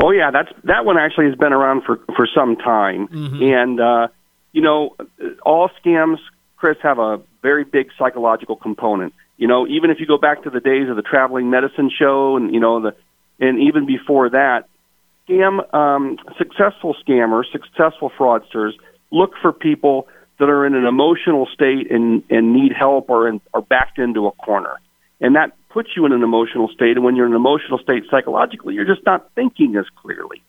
[0.01, 3.07] Oh yeah, that's that one actually has been around for for some time,
[3.41, 4.07] and uh,
[4.51, 4.95] you know,
[5.41, 6.19] all scams,
[6.55, 9.15] Chris, have a very big psychological component.
[9.37, 12.37] You know, even if you go back to the days of the traveling medicine show,
[12.37, 12.95] and you know the,
[13.39, 14.69] and even before that,
[15.29, 18.71] scam um, successful scammers, successful fraudsters
[19.11, 20.07] look for people
[20.39, 24.27] that are in an emotional state and and need help or in, are backed into
[24.27, 24.79] a corner,
[25.21, 26.95] and that puts you in an emotional state.
[26.95, 30.41] And when you're in an emotional state psychologically, you're just not thinking as clearly,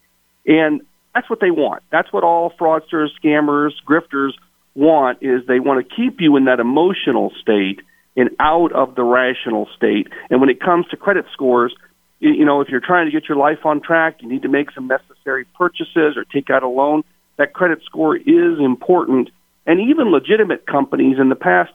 [0.46, 0.82] and
[1.14, 1.82] that's what they want.
[1.90, 4.32] That's what all fraudsters, scammers, grifters
[4.74, 7.80] want is they want to keep you in that emotional state
[8.16, 10.08] and out of the rational state.
[10.30, 11.74] And when it comes to credit scores,
[12.20, 14.70] you, know, if you're trying to get your life on track, you need to make
[14.72, 17.02] some necessary purchases or take out a loan.
[17.38, 19.30] That credit score is important.
[19.66, 21.72] And even legitimate companies in the past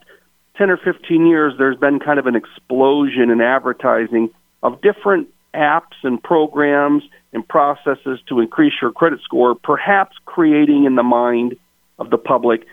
[0.57, 4.29] 10 or 15 years, there's been kind of an explosion in advertising
[4.61, 7.03] of different apps and programs
[7.33, 11.55] and processes to increase your credit score, perhaps creating in the mind
[11.97, 12.65] of the public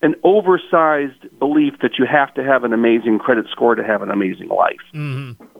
[0.00, 4.10] an oversized belief that you have to have an amazing credit score to have an
[4.10, 4.76] amazing life.
[4.94, 5.57] Mm-hmm.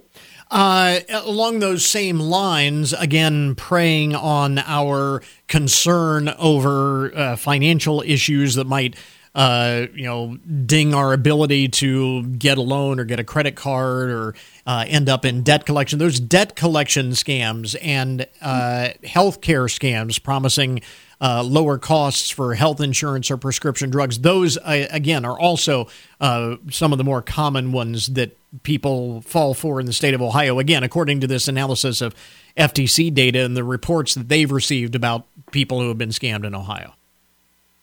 [0.50, 8.66] Uh, along those same lines, again, preying on our concern over uh, financial issues that
[8.66, 8.96] might
[9.34, 14.10] uh, you know, ding our ability to get a loan or get a credit card
[14.10, 14.34] or
[14.66, 15.98] uh, end up in debt collection.
[15.98, 20.80] Those debt collection scams and uh, healthcare scams promising
[21.20, 24.20] uh, lower costs for health insurance or prescription drugs.
[24.20, 25.88] Those, uh, again, are also
[26.20, 30.22] uh, some of the more common ones that people fall for in the state of
[30.22, 30.58] Ohio.
[30.58, 32.14] Again, according to this analysis of
[32.56, 36.54] FTC data and the reports that they've received about people who have been scammed in
[36.54, 36.94] Ohio.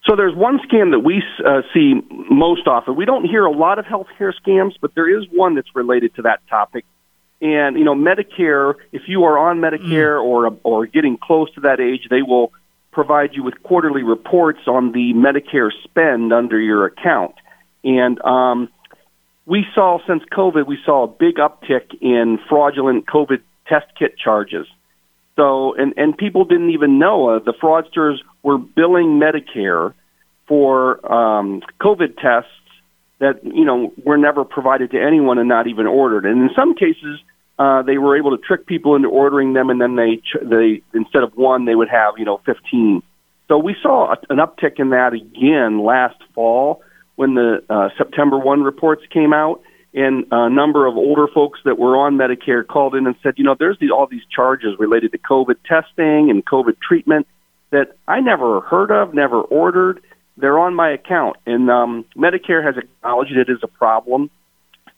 [0.08, 1.96] So there's one scam that we uh, see
[2.30, 2.96] most often.
[2.96, 6.24] We don't hear a lot of healthcare scams, but there is one that's related to
[6.24, 6.86] that topic.
[7.42, 8.76] And you know, Medicare.
[8.92, 10.24] If you are on Medicare mm.
[10.24, 12.54] or or getting close to that age, they will
[12.96, 17.36] provide you with quarterly reports on the Medicare spend under your account.
[17.84, 18.70] And um,
[19.46, 24.66] we saw since COVID, we saw a big uptick in fraudulent COVID test kit charges.
[25.36, 29.94] So, and, and people didn't even know uh, the fraudsters were billing Medicare
[30.48, 32.50] for um, COVID tests
[33.20, 36.26] that you know were never provided to anyone and not even ordered.
[36.26, 37.20] And in some cases,
[37.58, 41.24] uh, they were able to trick people into ordering them, and then they they instead
[41.24, 43.02] of one, they would have you know fifteen.
[43.48, 46.82] So we saw a, an uptick in that again last fall
[47.16, 49.62] when the uh, September one reports came out,
[49.94, 53.46] and a number of older folks that were on Medicare called in and said, you
[53.46, 57.26] know, there's all these charges related to COVID testing and COVID treatment
[57.72, 60.02] that I never heard of, never ordered.
[60.38, 64.30] They're on my account, and um, Medicare has acknowledged it is a problem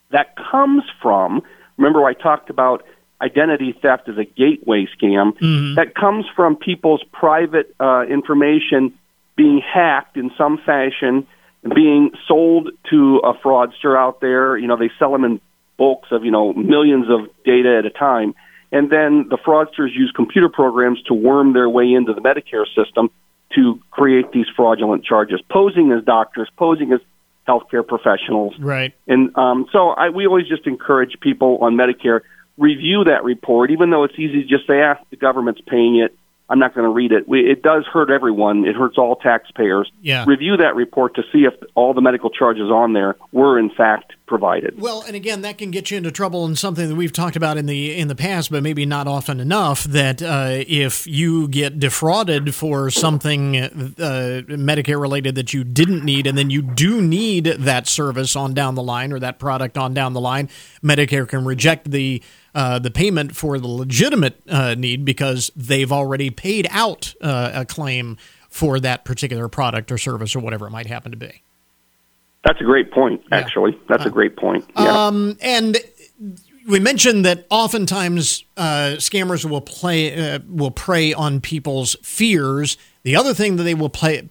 [0.09, 1.43] that comes from
[1.77, 2.83] Remember, I talked about
[3.21, 5.75] identity theft as a gateway scam mm-hmm.
[5.75, 8.93] that comes from people's private uh, information
[9.35, 11.27] being hacked in some fashion
[11.63, 14.57] and being sold to a fraudster out there.
[14.57, 15.41] You know, they sell them in
[15.77, 18.35] bulks of, you know, millions of data at a time.
[18.71, 23.09] And then the fraudsters use computer programs to worm their way into the Medicare system
[23.55, 26.99] to create these fraudulent charges, posing as doctors, posing as
[27.47, 28.53] healthcare professionals.
[28.59, 28.93] Right.
[29.07, 32.21] And um, so I, we always just encourage people on Medicare
[32.57, 36.17] review that report, even though it's easy to just say, ah, the government's paying it.
[36.49, 37.27] I'm not going to read it.
[37.27, 38.65] We, it does hurt everyone.
[38.65, 39.91] It hurts all taxpayers.
[40.01, 40.23] Yeah.
[40.25, 44.13] Review that report to see if all the medical charges on there were in fact
[44.27, 44.79] provided.
[44.79, 47.57] Well, and again, that can get you into trouble and something that we've talked about
[47.57, 49.83] in the in the past, but maybe not often enough.
[49.85, 53.69] That uh, if you get defrauded for something uh,
[54.47, 58.75] Medicare related that you didn't need, and then you do need that service on down
[58.75, 60.49] the line or that product on down the line,
[60.83, 62.21] Medicare can reject the
[62.57, 67.65] uh, the payment for the legitimate uh, need because they've already paid out uh, a
[67.65, 68.17] claim
[68.49, 71.43] for that particular product or service or whatever it might happen to be.
[72.43, 73.21] That's a great point.
[73.31, 73.79] Actually, yeah.
[73.87, 74.67] that's a great point.
[74.75, 75.05] Yeah.
[75.05, 75.77] Um, and
[76.67, 82.75] we mentioned that oftentimes uh, scammers will play uh, will prey on people's fears.
[83.03, 84.29] The other thing that they will play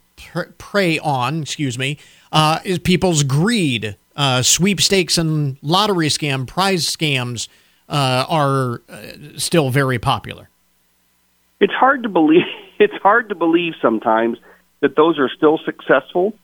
[0.59, 1.99] prey on, excuse me,
[2.33, 3.97] uh, is people's greed.
[4.43, 7.47] sweepstakes and lottery scam, prize scams
[7.89, 9.03] uh, are uh,
[9.37, 10.49] still very popular.
[11.61, 12.43] It's hard to believe.
[12.79, 14.37] It's hard to believe sometimes
[14.81, 16.35] that those are still successful,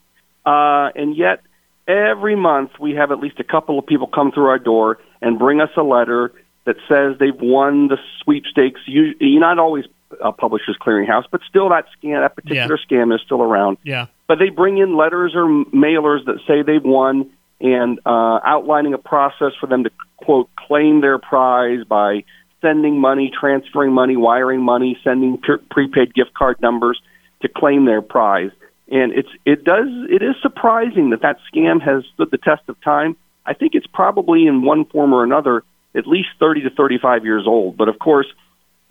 [0.47, 1.41] uh, and yet
[1.87, 5.37] every month we have at least a couple of people come through our door and
[5.37, 6.33] bring us a letter
[6.65, 8.81] that says they've won the sweepstakes.
[8.87, 9.85] You, you're not always
[10.23, 12.97] a Publishers Clearinghouse, but still that scam, that particular yeah.
[12.97, 13.77] scam is still around.
[13.83, 14.07] Yeah.
[14.27, 17.29] But they bring in letters or mailers that say they've won
[17.63, 22.25] and uh, outlining a process for them to quote, claim their prize by
[22.61, 27.01] sending money, transferring money, wiring money, sending pre- prepaid gift card numbers
[27.41, 28.51] to claim their prize.
[28.91, 32.79] And it's it does it is surprising that that scam has stood the test of
[32.81, 33.15] time.
[33.45, 35.63] I think it's probably in one form or another
[35.95, 37.77] at least 30 to 35 years old.
[37.77, 38.27] But of course,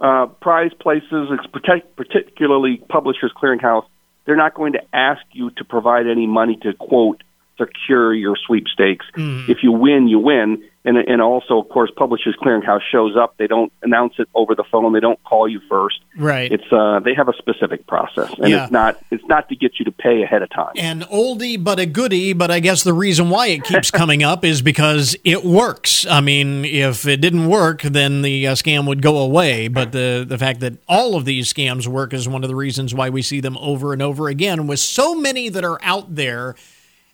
[0.01, 3.85] uh, prize places, particularly Publishers Clearinghouse,
[4.25, 7.23] they're not going to ask you to provide any money to quote
[7.63, 9.07] secure your sweepstakes.
[9.17, 9.49] Mm.
[9.49, 10.63] If you win, you win.
[10.85, 13.37] And and also of course publishers clearinghouse shows up.
[13.37, 14.93] They don't announce it over the phone.
[14.93, 16.01] They don't call you first.
[16.17, 16.51] Right.
[16.51, 18.65] It's uh they have a specific process and yeah.
[18.65, 20.73] it's not it's not to get you to pay ahead of time.
[20.75, 24.45] An oldie but a goodie but i guess the reason why it keeps coming up
[24.45, 26.05] is because it works.
[26.05, 29.69] I mean if it didn't work then the uh, scam would go away.
[29.69, 32.93] But the the fact that all of these scams work is one of the reasons
[32.93, 34.67] why we see them over and over again.
[34.67, 36.57] With so many that are out there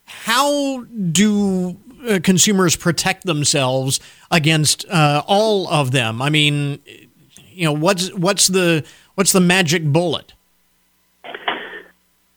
[0.09, 1.77] how do
[2.09, 6.23] uh, consumers protect themselves against uh, all of them?
[6.23, 6.81] I mean,
[7.51, 10.33] you know, what's what's the what's the magic bullet?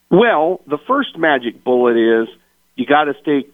[0.09, 2.27] Well, the first magic bullet is
[2.75, 3.47] you got to stay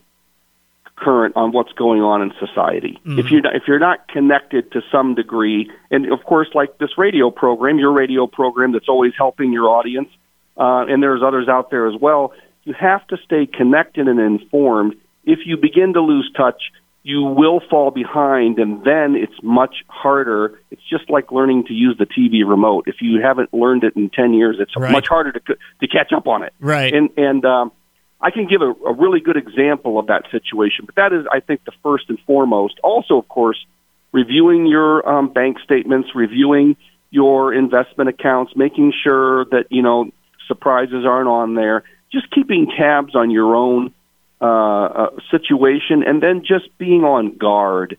[0.96, 3.00] current on what's going on in society.
[3.06, 3.20] Mm-hmm.
[3.20, 7.30] If you if you're not connected to some degree, and of course, like this radio
[7.30, 10.10] program, your radio program that's always helping your audience,
[10.58, 12.34] uh, and there's others out there as well
[12.68, 14.96] You have to stay connected and informed.
[15.24, 16.62] If you begin to lose touch,
[17.02, 20.60] you will fall behind, and then it's much harder.
[20.70, 22.84] It's just like learning to use the TV remote.
[22.88, 24.92] If you haven't learned it in ten years, it's Right.
[24.92, 26.52] much harder to to catch up on it.
[26.60, 26.94] Right.
[26.94, 27.72] And and um,
[28.20, 30.86] I can give a, a really good example of that situation.
[30.86, 32.82] But that is, I think, the first and foremost.
[32.84, 33.66] Also, of course,
[34.12, 36.76] reviewing your um, bank statements, reviewing
[37.12, 40.12] your investment accounts, making sure that you know
[40.50, 41.84] surprises aren't on there.
[42.12, 43.94] Just keeping tabs on your own
[44.40, 47.98] uh, uh, situation, and then just being on guard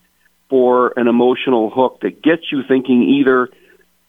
[0.48, 3.48] for an emotional hook that gets you thinking either.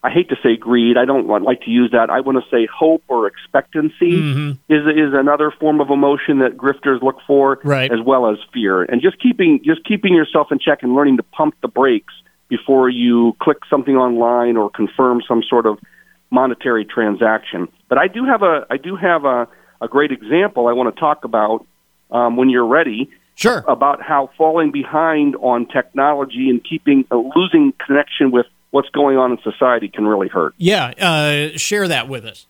[0.02, 0.96] I hate to say greed.
[0.96, 2.08] I don't want, like to use that.
[2.08, 4.50] I want to say hope or expectancy Mm-hmm.
[4.72, 7.92] is is another form of emotion that grifters look for, Right.
[7.92, 8.82] as well as fear.
[8.82, 12.14] And just keeping just keeping yourself in check and learning to pump the brakes
[12.48, 15.78] before you click something online or confirm some sort of
[16.30, 17.68] monetary transaction.
[17.90, 19.48] But I do have a I do have a,
[19.80, 21.66] a great example I want to talk about
[22.10, 23.64] um, when you're ready Sure.
[23.66, 29.32] about how falling behind on technology and keeping uh, losing connection with what's going on
[29.32, 30.52] in society can really hurt.
[30.58, 30.88] Yeah.
[31.00, 32.46] Uh, share that with us.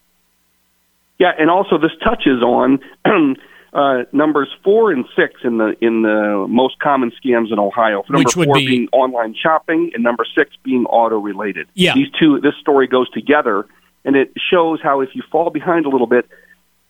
[1.21, 2.81] Yeah, and also this touches on
[3.73, 8.03] uh, numbers four and six in the in the most common scams in Ohio.
[8.09, 11.69] Number Which would four be- being online shopping, and number six being auto related.
[11.75, 11.95] Yeah.
[11.95, 12.41] these two.
[12.41, 13.67] This story goes together,
[14.05, 16.27] and it shows how if you fall behind a little bit,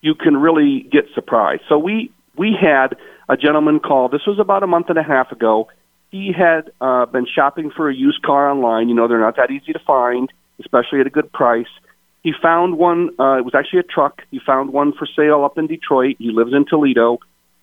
[0.01, 1.62] you can really get surprised.
[1.68, 2.96] So we we had
[3.28, 4.09] a gentleman call.
[4.09, 5.68] This was about a month and a half ago.
[6.11, 8.88] He had uh, been shopping for a used car online.
[8.88, 11.68] You know, they're not that easy to find, especially at a good price.
[12.22, 13.11] He found one.
[13.18, 14.22] Uh, it was actually a truck.
[14.30, 16.16] He found one for sale up in Detroit.
[16.18, 17.18] He lives in Toledo.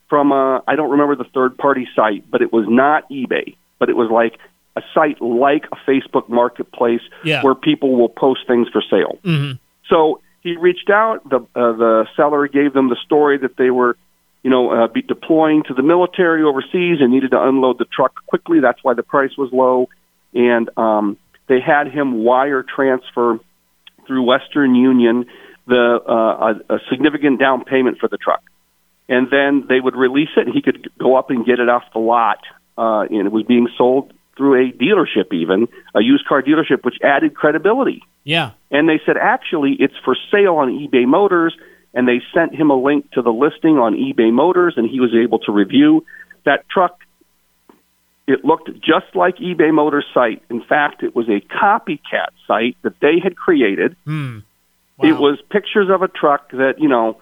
[0.09, 3.55] From uh, I don't remember the third party site, but it was not eBay.
[3.79, 4.39] But it was like
[4.77, 7.43] a site like a Facebook Marketplace Yeah.
[7.43, 9.17] where people will post things for sale.
[9.23, 9.57] Mm-hmm.
[9.89, 11.29] So he reached out.
[11.29, 13.97] The uh, the seller gave them the story that they were,
[14.43, 18.25] you know, uh, be deploying to the military overseas and needed to unload the truck
[18.27, 18.59] quickly.
[18.61, 19.89] That's why the price was low,
[20.33, 21.17] and um,
[21.47, 23.39] they had him wire transfer
[24.05, 25.25] through Western Union
[25.67, 28.43] the uh, a, a significant down payment for the truck,
[29.09, 31.83] and then they would release it, and he could go up and get it off
[31.91, 32.39] the lot,
[32.77, 36.97] uh, and it was being sold through a dealership, even a used car dealership, which
[37.03, 38.01] added credibility.
[38.23, 38.51] Yeah.
[38.71, 41.55] and they said actually it's for sale on eBay Motors.
[41.93, 45.15] And they sent him a link to the listing on eBay Motors and he was
[45.15, 46.05] able to review
[46.45, 46.99] that truck.
[48.27, 50.43] It looked just like eBay Motors site.
[50.49, 53.95] In fact it was a copycat site that they had created.
[54.05, 54.39] Hmm.
[55.01, 57.17] it was pictures of a truck that you know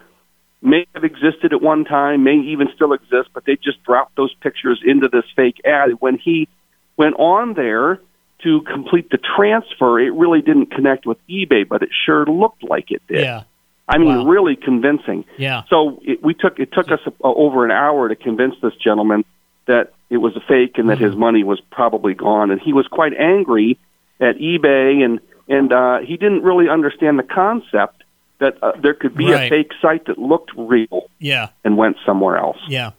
[0.60, 4.34] may have existed at one time may even still exist but they just dropped those
[4.42, 5.90] pictures into this fake ad.
[6.00, 6.48] When he
[6.96, 8.00] went on there
[8.42, 12.90] to complete the transfer, it really didn't connect with eBay, but it sure looked like
[12.90, 13.20] it did.
[13.22, 13.42] Yeah.
[13.88, 14.24] I mean, Wow.
[14.26, 15.24] really convincing.
[15.38, 15.62] Yeah.
[15.70, 19.24] So it, we took it took us uh, over an hour to convince this gentleman
[19.66, 22.86] that it was a fake and that his money was probably gone, and he was
[22.88, 23.78] quite angry
[24.20, 28.02] at eBay, and and uh, he didn't really understand the concept
[28.38, 29.46] that uh, there could be Right.
[29.46, 31.48] a fake site that looked real Yeah.
[31.64, 32.58] and went somewhere else.
[32.68, 32.90] Yeah.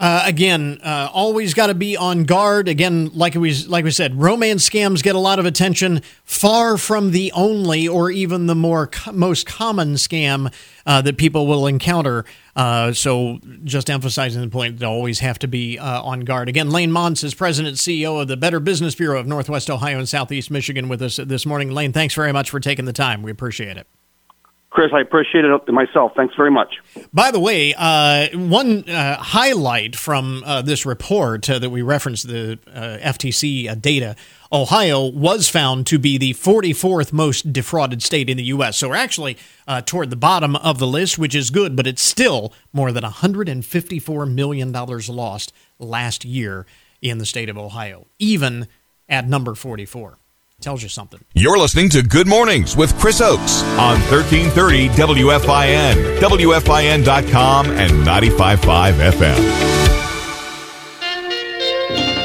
[0.00, 2.66] Uh, again, uh, always got to be on guard.
[2.68, 6.02] Again, like we like we said, romance scams get a lot of attention.
[6.24, 10.52] Far from the only, or even the more co- most common scam
[10.84, 12.24] uh, that people will encounter.
[12.56, 16.48] Uh, so, just emphasizing the point that always have to be uh, on guard.
[16.48, 20.08] Again, Lane Mance is president CEO of the Better Business Bureau of Northwest Ohio and
[20.08, 21.70] Southeast Michigan with us this morning.
[21.70, 23.22] Lane, thanks very much for taking the time.
[23.22, 23.86] We appreciate it.
[24.74, 26.14] Chris, I appreciate it myself.
[26.16, 26.80] Thanks very much.
[27.12, 32.26] By the way, uh, one uh, highlight from uh, this report uh, that we referenced,
[32.26, 34.16] the uh, FTC uh, data,
[34.52, 38.76] Ohio was found to be the 44th most defrauded state in the U.S.
[38.78, 39.36] So we're actually
[39.86, 44.34] toward the bottom of the list, which is good, but it's still more than $154
[44.34, 46.66] million lost last year
[47.00, 48.66] in the state of Ohio, even
[49.08, 50.18] at number 44.
[50.64, 51.20] Tells you something.
[51.34, 59.84] You're listening to Good Mornings with Chris Oaks on 1330 WFIN, WFIN.com, and 95.5 FM.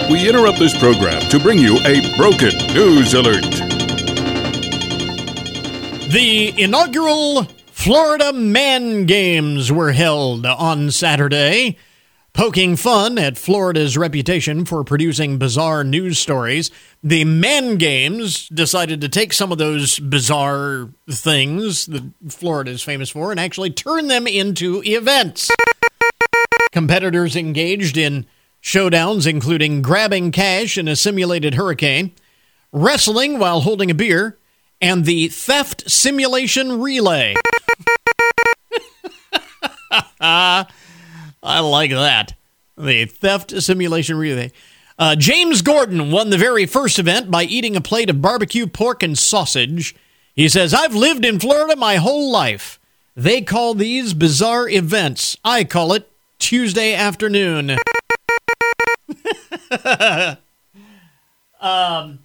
[0.09, 3.43] We interrupt this program to bring you a broken news alert.
[6.09, 11.77] The inaugural Florida Man Games were held on Saturday,
[12.39, 16.71] poking fun at Florida's reputation for producing bizarre news stories.
[17.03, 23.09] The Man Games decided to take some of those bizarre things that Florida is famous
[23.09, 25.51] for and actually turn them into events.
[26.71, 28.25] Competitors engaged in
[28.63, 32.13] showdowns including grabbing cash in a simulated hurricane,
[32.71, 34.37] wrestling while holding a beer,
[34.79, 37.35] and the theft simulation relay.
[41.41, 42.33] I like that.
[42.77, 44.51] The theft simulation relay.
[44.97, 49.01] Uh, James Gordon won the very first event by eating a plate of barbecue pork
[49.01, 49.95] and sausage.
[50.35, 52.79] He says, I've lived in Florida my whole life.
[53.15, 55.37] They call these bizarre events.
[55.43, 57.71] I call it Tuesday afternoon.
[61.61, 62.19] um,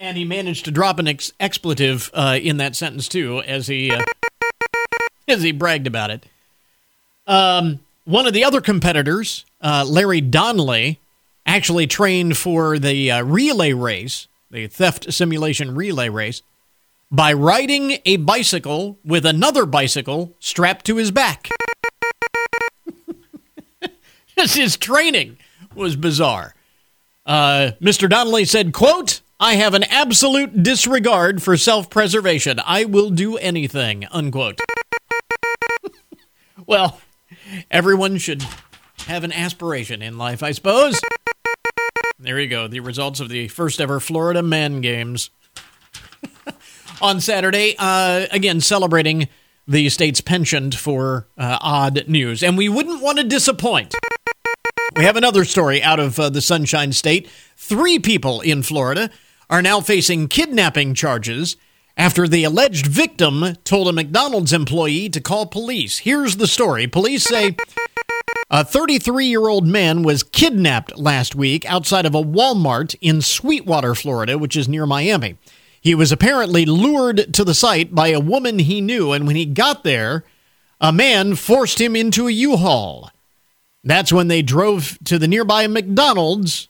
[0.00, 3.90] and he managed to drop an ex- expletive uh, in that sentence too, as he
[3.90, 4.02] uh,
[5.28, 6.26] as he bragged about it.
[7.26, 11.00] Um, one of the other competitors, uh, Larry Donnelly,
[11.46, 16.42] actually trained for the uh, relay race, the theft simulation relay race,
[17.10, 21.48] by riding a bicycle with another bicycle strapped to his back.
[24.36, 25.36] His training
[25.74, 26.54] was bizarre.
[27.26, 28.08] Uh, Mr.
[28.08, 32.60] Donnelly said, quote, I have an absolute disregard for self-preservation.
[32.64, 34.58] I will do anything, unquote.
[36.66, 37.00] well,
[37.70, 38.44] everyone should
[39.06, 41.00] have an aspiration in life, I suppose.
[42.18, 42.68] There you go.
[42.68, 45.30] The results of the first ever Florida Men Games
[47.02, 47.74] on Saturday.
[47.78, 49.28] Uh, again, celebrating
[49.66, 52.42] the state's penchant for uh, odd news.
[52.42, 53.94] And we wouldn't want to disappoint.
[54.96, 57.28] We have another story out of uh, the Sunshine State.
[57.56, 59.10] Three people in Florida
[59.48, 61.56] are now facing kidnapping charges
[61.96, 65.98] after the alleged victim told a McDonald's employee to call police.
[65.98, 66.86] Here's the story.
[66.86, 67.56] Police say
[68.50, 73.94] a 33 year old man was kidnapped last week outside of a Walmart in Sweetwater,
[73.94, 75.36] Florida, which is near Miami.
[75.80, 79.44] He was apparently lured to the site by a woman he knew, and when he
[79.44, 80.24] got there,
[80.80, 83.10] a man forced him into a U Haul.
[83.82, 86.68] That's when they drove to the nearby McDonald's,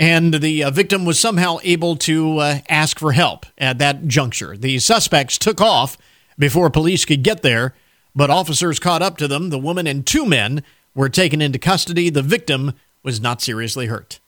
[0.00, 4.56] and the uh, victim was somehow able to uh, ask for help at that juncture.
[4.56, 5.98] The suspects took off
[6.38, 7.74] before police could get there,
[8.16, 9.50] but officers caught up to them.
[9.50, 10.62] The woman and two men
[10.94, 12.08] were taken into custody.
[12.08, 12.72] The victim
[13.02, 14.20] was not seriously hurt.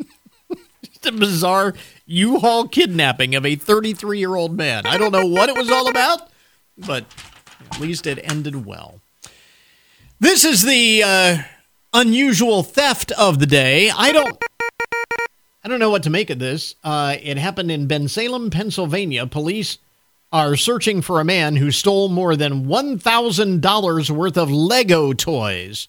[0.82, 1.74] Just a bizarre
[2.06, 4.86] U Haul kidnapping of a 33 year old man.
[4.86, 6.28] I don't know what it was all about,
[6.76, 7.04] but
[7.70, 9.00] at least it ended well.
[10.18, 11.42] This is the uh,
[11.96, 13.90] unusual theft of the day.
[13.90, 14.36] I don't.
[15.64, 16.76] I don't know what to make of this.
[16.84, 19.26] Uh, it happened in Bensalem, Pennsylvania.
[19.26, 19.78] Police
[20.30, 25.88] are searching for a man who stole more than $1,000 worth of Lego toys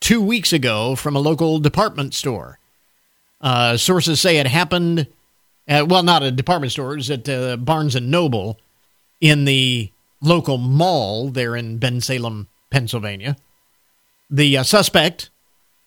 [0.00, 2.58] two weeks ago from a local department store.
[3.40, 5.06] Uh, sources say it happened
[5.66, 8.58] at, well, not a department store, it was at uh, Barnes Noble
[9.22, 9.90] in the
[10.20, 13.36] local mall there in Bensalem, Pennsylvania.
[14.28, 15.30] The uh, suspect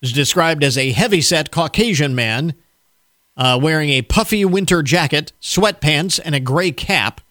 [0.01, 2.53] is described as a heavyset Caucasian man
[3.35, 7.21] uh, wearing a puffy winter jacket, sweatpants, and a gray cap.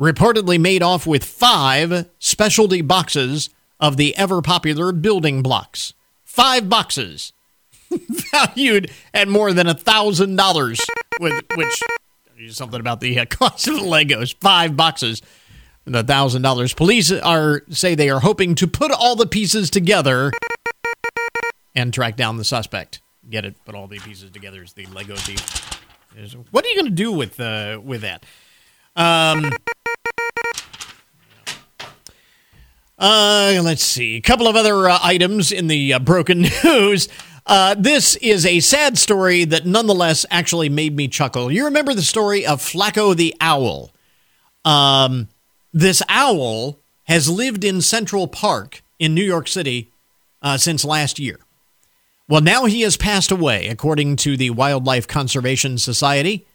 [0.00, 5.94] Reportedly made off with five specialty boxes of the ever popular building blocks.
[6.24, 7.32] Five boxes
[7.90, 10.80] valued at more than a thousand dollars,
[11.20, 11.82] which
[12.38, 14.34] is something about the uh, cost of the Legos.
[14.40, 15.22] Five boxes
[15.86, 16.72] the thousand dollars.
[16.74, 20.32] Police are say they are hoping to put all the pieces together
[21.74, 23.00] and track down the suspect.
[23.28, 23.54] Get it?
[23.64, 25.80] Put all the pieces together is the Lego thief.
[26.50, 28.24] What are you going to do with uh, with that?
[28.96, 29.52] Um,
[32.98, 34.16] uh, let's see.
[34.16, 37.08] A couple of other uh, items in the uh, broken news.
[37.46, 41.50] Uh, this is a sad story that nonetheless actually made me chuckle.
[41.50, 43.90] You remember the story of Flacco the owl?
[44.64, 45.28] Um,
[45.72, 49.90] this owl has lived in Central Park in New York City
[50.40, 51.40] uh, since last year.
[52.28, 56.46] Well, now he has passed away, according to the Wildlife Conservation Society.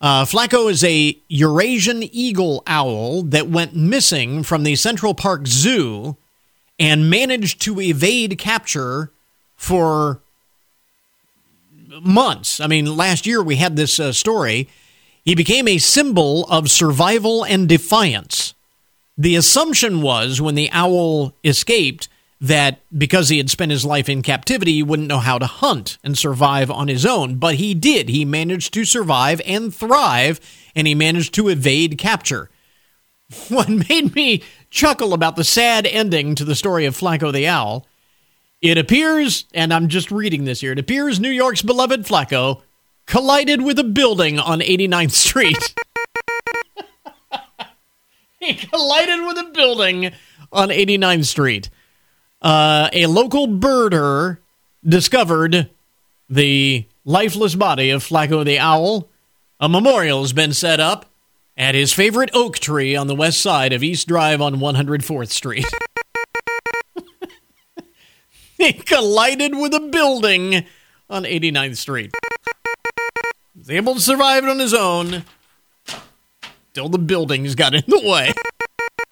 [0.00, 6.16] Uh, Flacco is a Eurasian eagle owl that went missing from the Central Park Zoo
[6.78, 9.10] and managed to evade capture
[9.56, 10.20] for
[12.00, 12.60] months.
[12.60, 14.68] I mean, last year we had this uh, story
[15.28, 18.54] he became a symbol of survival and defiance.
[19.18, 22.08] The assumption was when the owl escaped
[22.40, 25.98] that because he had spent his life in captivity, he wouldn't know how to hunt
[26.04, 27.36] and survive on his own.
[27.36, 28.08] But he did.
[28.08, 30.40] He managed to survive and thrive,
[30.74, 32.50] and he managed to evade capture.
[33.48, 37.86] What made me chuckle about the sad ending to the story of Flacco the Owl,
[38.62, 42.62] it appears, and I'm just reading this here, it appears New York's beloved Flacco
[43.06, 45.74] collided with a building on 89th Street.
[48.40, 50.12] he collided with a building
[50.50, 51.70] on 89th Street.
[52.40, 54.38] Uh, a local birder
[54.86, 55.70] discovered
[56.30, 59.08] the lifeless body of Flacco the Owl.
[59.60, 61.06] A memorial has been set up
[61.56, 65.66] at his favorite oak tree on the west side of East Drive on 104th Street.
[68.56, 70.64] he collided with a building
[71.10, 72.14] on 89th Street.
[73.54, 75.24] He was able to survive on his own.
[76.74, 78.32] Till the buildings got in the way.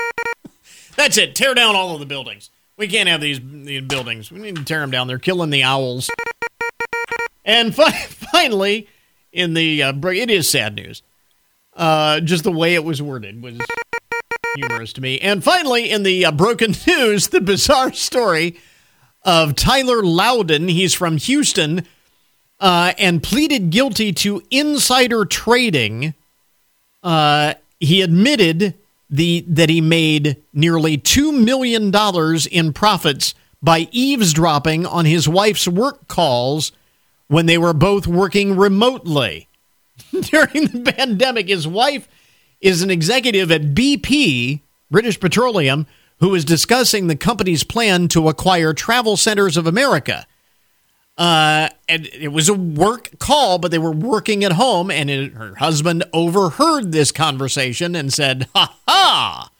[0.96, 1.34] That's it.
[1.34, 2.50] Tear down all of the buildings.
[2.76, 4.30] We can't have these, these buildings.
[4.30, 5.06] We need to tear them down.
[5.06, 6.10] They're killing the owls.
[7.44, 7.90] And fi-
[8.32, 8.88] finally,
[9.32, 11.02] in the uh, it is sad news.
[11.74, 13.58] Uh, just the way it was worded was
[14.56, 15.18] humorous to me.
[15.20, 18.58] And finally, in the uh, broken news, the bizarre story
[19.22, 20.68] of Tyler Loudon.
[20.68, 21.86] He's from Houston
[22.60, 26.14] uh, and pleaded guilty to insider trading.
[27.02, 28.74] Uh, he admitted
[29.08, 35.66] the that he made nearly two million dollars in profits by eavesdropping on his wife's
[35.66, 36.72] work calls
[37.28, 39.48] when they were both working remotely.
[40.20, 42.08] During the pandemic, his wife
[42.60, 45.86] is an executive at BP, British Petroleum,
[46.20, 50.26] who is discussing the company's plan to acquire Travel Centers of America.
[51.18, 55.32] Uh, and it was a work call, but they were working at home, and it,
[55.32, 59.50] her husband overheard this conversation and said, Ha ha!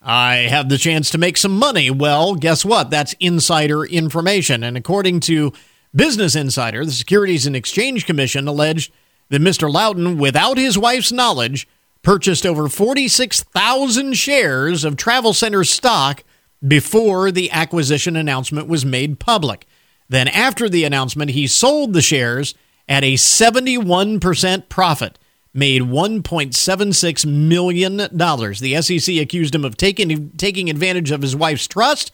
[0.00, 1.90] I have the chance to make some money.
[1.90, 2.90] Well, guess what?
[2.90, 4.62] That's insider information.
[4.62, 5.52] And according to
[5.94, 8.92] Business Insider, the Securities and Exchange Commission alleged
[9.30, 9.70] that Mr.
[9.70, 11.66] Loudon, without his wife's knowledge,
[12.02, 16.22] purchased over 46,000 shares of Travel Center stock
[16.66, 19.66] before the acquisition announcement was made public.
[20.08, 22.54] Then, after the announcement, he sold the shares
[22.88, 25.18] at a 71% profit,
[25.52, 27.96] made $1.76 million.
[27.96, 32.12] The SEC accused him of taking, taking advantage of his wife's trust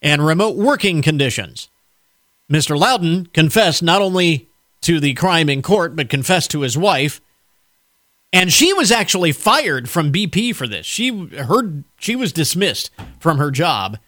[0.00, 1.68] and remote working conditions.
[2.50, 2.76] Mr.
[2.76, 4.48] Loudon confessed not only
[4.80, 7.20] to the crime in court, but confessed to his wife.
[8.32, 10.86] And she was actually fired from BP for this.
[10.86, 13.98] She heard she was dismissed from her job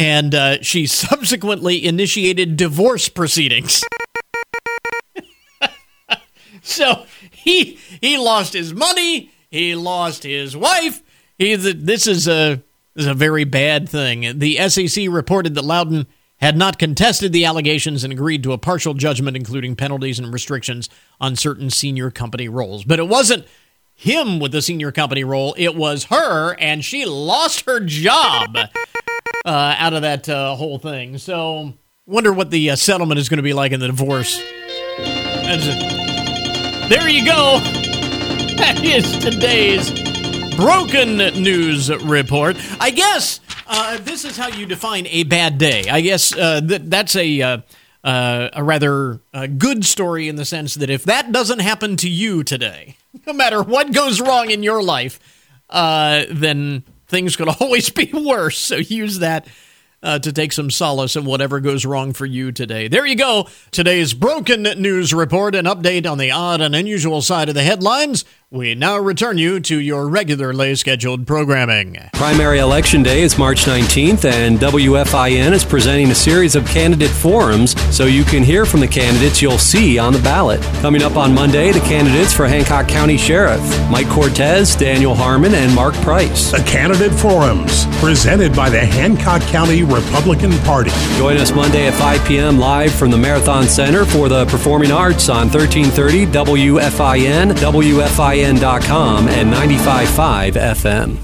[0.00, 3.84] and uh, she subsequently initiated divorce proceedings.
[6.62, 11.02] so he he lost his money, he lost his wife.
[11.38, 12.62] He this is a
[12.94, 14.38] this is a very bad thing.
[14.38, 16.06] The SEC reported that Loudon
[16.38, 20.88] had not contested the allegations and agreed to a partial judgment, including penalties and restrictions
[21.20, 22.84] on certain senior company roles.
[22.84, 23.46] But it wasn't
[23.94, 28.56] him with the senior company role; it was her, and she lost her job
[29.44, 31.18] uh, out of that uh, whole thing.
[31.18, 31.74] So,
[32.06, 34.38] wonder what the uh, settlement is going to be like in the divorce.
[36.88, 37.60] There you go.
[38.56, 39.90] That is today's
[40.56, 42.56] broken news report.
[42.80, 45.84] I guess uh, this is how you define a bad day.
[45.88, 47.42] I guess uh, th- that's a.
[47.42, 47.58] Uh,
[48.02, 52.08] uh, a rather uh, good story in the sense that if that doesn't happen to
[52.08, 55.20] you today, no matter what goes wrong in your life,
[55.68, 58.58] uh, then things could always be worse.
[58.58, 59.46] So use that
[60.02, 62.88] uh, to take some solace in whatever goes wrong for you today.
[62.88, 63.48] There you go.
[63.70, 68.24] Today's broken news report, an update on the odd and unusual side of the headlines.
[68.52, 71.96] We now return you to your regularly scheduled programming.
[72.14, 77.80] Primary Election Day is March 19th, and WFIN is presenting a series of candidate forums
[77.94, 80.60] so you can hear from the candidates you'll see on the ballot.
[80.82, 85.72] Coming up on Monday, the candidates for Hancock County Sheriff Mike Cortez, Daniel Harmon, and
[85.72, 86.50] Mark Price.
[86.50, 90.90] The candidate forums presented by the Hancock County Republican Party.
[91.18, 92.58] Join us Monday at 5 p.m.
[92.58, 99.52] live from the Marathon Center for the Performing Arts on 1330 WFIN, WFIN WFIN.com and
[99.52, 101.18] 95.5 FM.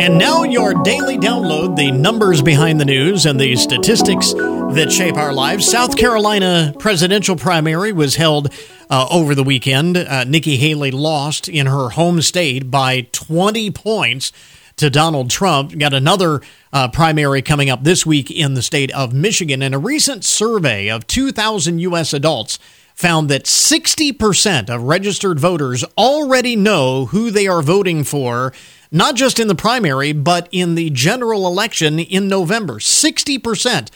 [0.00, 5.16] And now, your daily download the numbers behind the news and the statistics that shape
[5.16, 5.68] our lives.
[5.68, 8.52] South Carolina presidential primary was held
[8.88, 9.96] uh, over the weekend.
[9.96, 14.30] Uh, Nikki Haley lost in her home state by 20 points
[14.76, 15.76] to Donald Trump.
[15.76, 16.40] Got another
[16.72, 19.60] uh, primary coming up this week in the state of Michigan.
[19.60, 22.12] And a recent survey of 2,000 U.S.
[22.12, 22.60] adults
[22.94, 28.52] found that 60% of registered voters already know who they are voting for,
[28.90, 32.74] not just in the primary, but in the general election in November.
[32.74, 33.90] 60%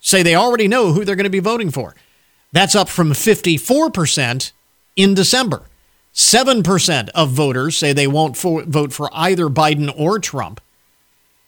[0.00, 1.94] say they already know who they're going to be voting for.
[2.52, 4.52] That's up from 54%
[4.94, 5.62] in December.
[6.14, 10.60] 7% of voters say they won't vote for either Biden or Trump.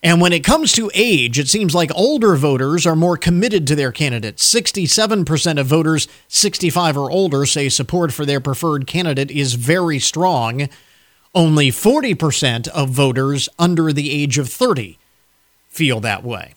[0.03, 3.75] And when it comes to age, it seems like older voters are more committed to
[3.75, 4.37] their candidate.
[4.37, 10.69] 67% of voters 65 or older say support for their preferred candidate is very strong.
[11.33, 14.99] Only 40% of voters under the age of 30
[15.67, 16.53] feel that way.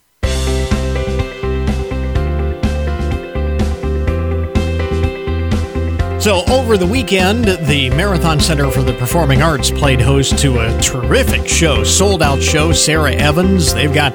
[6.20, 10.80] So, over the weekend, the Marathon Center for the Performing Arts played host to a
[10.80, 12.72] terrific show, sold out show.
[12.72, 14.14] Sarah Evans, they've got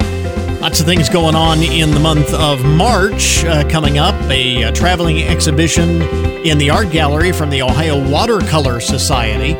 [0.66, 4.16] Lots of things going on in the month of March uh, coming up.
[4.32, 6.02] A, uh traveling exhibition
[6.44, 9.56] in the art gallery from the Ohio Watercolor Society.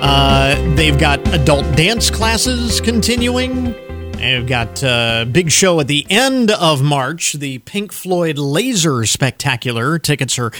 [0.00, 3.72] Uh, they've got adult dance classes continuing.
[4.12, 9.98] They've got a big show at the end of March, the Pink Floyd Laser Spectacular.
[9.98, 10.52] Tickets are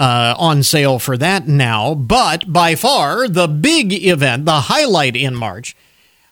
[0.00, 1.94] uh, on sale for that now.
[1.94, 5.76] But by far, the big event, the highlight in March,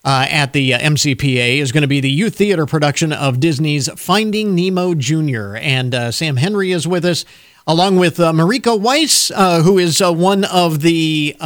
[0.04, 4.54] uh, at the uh, MCPA is going to be the Youtheatre production of Disney's Finding
[4.54, 5.56] Nemo Jr.
[5.56, 7.26] And uh, Sam Henry is with us,
[7.66, 11.36] along with uh, Mariko Weiss, uh, who is one of the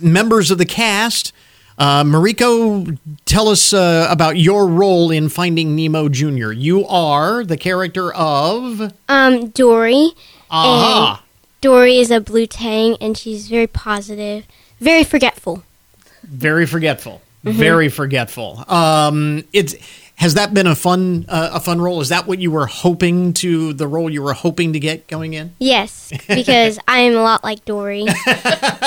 [0.00, 1.34] members of the cast.
[1.76, 6.52] Uh, Mariko, tell us uh, about your role in Finding Nemo Jr.
[6.52, 8.92] You are the character of.
[9.08, 10.10] Um, Dory.
[10.52, 11.18] And
[11.60, 14.44] Dory is a blue tang, and she's very positive,
[14.80, 15.62] very forgetful.
[16.24, 17.20] Very forgetful.
[17.44, 17.52] Mhm.
[17.54, 18.64] Very forgetful.
[18.68, 19.74] Um, it's
[20.16, 22.00] has that been a fun uh, a fun role?
[22.00, 25.32] Is that what you were hoping to the role you were hoping to get going
[25.34, 25.52] in?
[25.58, 28.04] Yes, because I am a lot like Dory.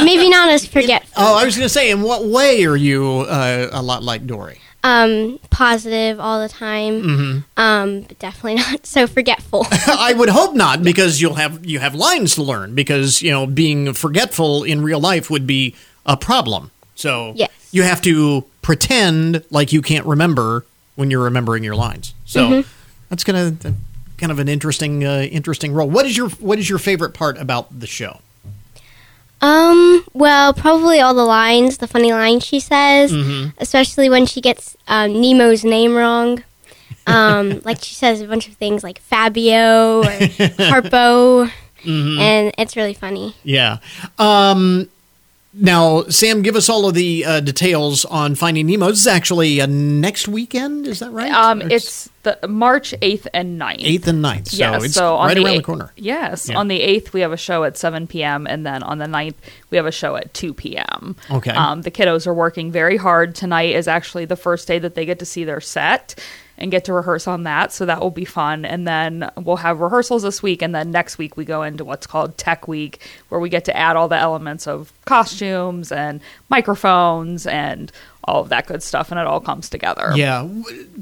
[0.02, 1.12] Maybe not as forgetful.
[1.18, 4.26] Oh, I was going to say, in what way are you uh, a lot like
[4.26, 4.60] Dory?
[4.88, 7.02] Um, positive all the time.
[7.02, 7.44] Mhm.
[7.58, 9.66] Um, but definitely not so forgetful.
[9.88, 12.76] I would hope not, because you'll have you have lines to learn.
[12.76, 15.74] Because you know, being forgetful in real life would be
[16.06, 16.70] a problem.
[16.94, 17.50] So Yes.
[17.72, 20.66] you have to pretend like you can't remember
[20.96, 22.14] when you're remembering your lines.
[22.26, 22.66] So Mhm.
[23.10, 23.56] that's gonna
[24.18, 25.90] kind of an interesting uh, interesting role.
[25.90, 28.20] What is your what is your favorite part about the show?
[29.46, 33.54] Um, well, probably all the lines, the funny lines she says, Mhm.
[33.60, 36.44] especially when she gets um, Nemo's name wrong.
[37.08, 40.04] Um, like she says a bunch of things like Fabio or
[40.72, 41.52] Harpo,
[41.84, 42.18] Mhm.
[42.20, 43.36] and it's really funny.
[43.44, 43.78] Yeah.
[44.18, 44.90] Um,
[45.58, 48.88] now, Sam, give us all of the uh, details on Finding Nemo.
[48.90, 50.86] This is actually uh, next weekend.
[50.88, 51.32] Is that right?
[51.32, 53.76] Um, Or it's the March eighth and 9th.
[53.80, 54.50] eighth and 9th.
[54.50, 55.94] So yes, it's so on right the around the eight- corner.
[55.96, 56.58] Yes, Yeah.
[56.58, 58.48] on the eighth we have a show at seven p.m.
[58.48, 59.36] and then on the 9th
[59.70, 61.16] we have a show at two p.m.
[61.32, 61.52] Okay.
[61.52, 63.36] Um, the kiddos are working very hard.
[63.36, 66.16] Tonight is actually the first day that they get to see their set
[66.58, 68.66] and get to rehearse on that, so that will be fun.
[68.66, 72.08] And then we'll have rehearsals this week, and then next week we go into what's
[72.08, 77.46] called Tech Week, where we get to add all the elements of costumes and microphones
[77.46, 77.92] and
[78.26, 80.12] all of that good stuff, and it all comes together.
[80.16, 80.48] Yeah,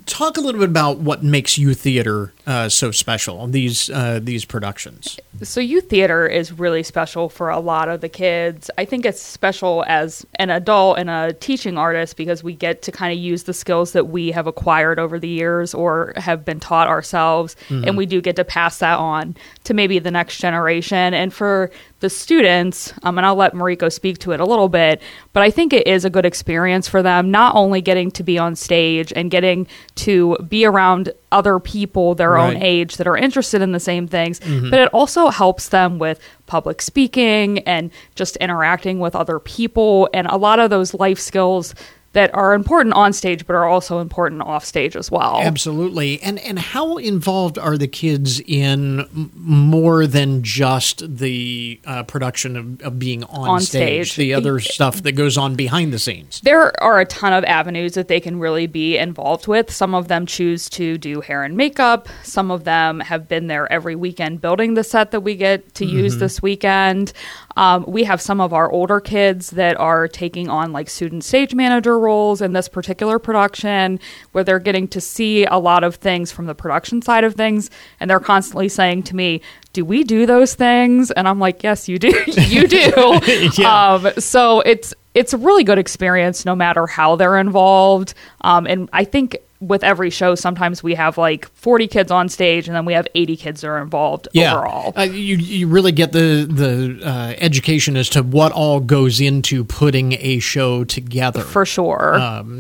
[0.06, 3.48] talk a little bit about what makes youth theater uh, so special.
[3.48, 5.18] These uh, these productions.
[5.42, 8.70] So youth theater is really special for a lot of the kids.
[8.78, 12.92] I think it's special as an adult and a teaching artist because we get to
[12.92, 16.60] kind of use the skills that we have acquired over the years or have been
[16.60, 17.88] taught ourselves Mhm.
[17.88, 21.72] and we do get to pass that on to maybe the next generation and for
[22.04, 25.02] the students um, and i'll let mariko speak to it a little bit
[25.32, 28.38] but i think it is a good experience for them not only getting to be
[28.38, 33.62] on stage and getting to be around other people their own age that are interested
[33.62, 34.70] in the same things Mhm.
[34.70, 40.28] but it also helps them with public speaking and just interacting with other people and
[40.28, 41.74] a lot of those life skills
[42.14, 46.22] that are important on stage but are also important off stage as well Absolutely.
[46.22, 52.82] And and how involved are the kids in more than just the uh, production of,
[52.82, 54.16] of being on, On stage, stage.
[54.18, 56.42] the other stuff that goes on behind the scenes?
[56.42, 59.72] There are a ton of avenues that they can really be involved with.
[59.72, 62.08] Some of them choose to do hair and makeup.
[62.24, 65.86] Some of them have been there every weekend building the set that we get to
[65.86, 66.20] use Mhm.
[66.20, 67.14] this weekend.
[67.58, 71.54] Um, we have some of our older kids that are taking on like student stage
[71.54, 74.00] manager roles in this particular production
[74.32, 77.70] where they're getting to see a lot of things from the production side of things.
[78.00, 79.42] And they're constantly saying to me,
[79.74, 81.12] do we do those things?
[81.12, 82.14] And I'm like, yes, you do.
[82.28, 83.20] you do.
[83.58, 83.94] Yeah.
[83.94, 88.14] Um, so it's it's a really good experience no matter how they're involved.
[88.42, 89.38] Um, and I think
[89.68, 93.08] with every show, sometimes we have like 40 kids on stage and then we have
[93.16, 94.94] 80 kids that are involved overall.
[94.96, 99.64] Uh, you you really get the the uh, education as to what all goes into
[99.64, 101.42] putting a show together.
[101.42, 102.14] For sure.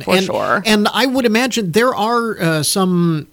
[0.03, 0.63] For and, sure.
[0.65, 3.27] And I would imagine there are uh, some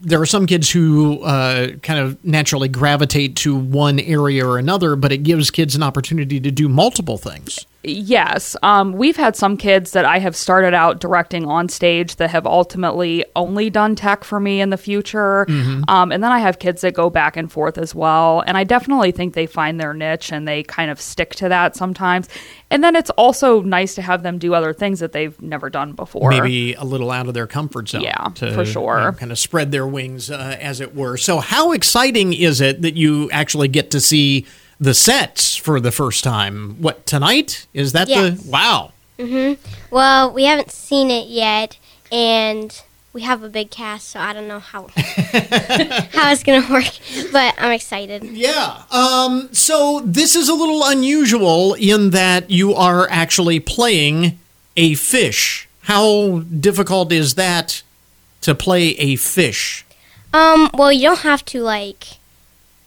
[0.00, 4.96] there are some kids who uh, kind of naturally gravitate to one area or another,
[4.96, 7.66] but it gives kids an opportunity to do multiple things.
[7.82, 8.56] Yes.
[8.62, 12.46] Um, we've had some kids that I have started out directing on stage that have
[12.46, 15.46] ultimately only done tech for me in the future.
[15.48, 15.88] Mhm.
[15.88, 18.44] Um, and then I have kids that go back and forth as well.
[18.46, 21.74] And I definitely think they find their niche and they kind of stick to that
[21.74, 22.28] sometimes.
[22.70, 25.92] And then it's also nice to have them do other things that they've never done
[25.92, 26.28] before.
[26.28, 28.02] Maybe a little out of their comfort zone.
[28.02, 28.98] Yeah, to, for sure.
[28.98, 31.16] you know, kind of spread their wings, uh, as it were.
[31.16, 34.44] So, how exciting is it that you actually get to see
[34.80, 36.80] the sets for the first time?
[36.80, 38.08] What tonight is that?
[38.08, 38.42] Yes.
[38.42, 38.92] the wow?
[39.18, 39.52] hmm
[39.90, 41.78] Well, we haven't seen it yet,
[42.10, 42.80] and
[43.12, 46.86] we have a big cast, so I don't know how how it's gonna work,
[47.32, 48.24] but I'm excited.
[48.24, 48.82] Yeah.
[48.90, 54.38] Um, so this is a little unusual in that you are actually playing
[54.76, 55.68] a fish.
[55.82, 57.82] How difficult is that
[58.42, 59.84] to play a fish?
[60.32, 62.19] Um, well, you don't have to like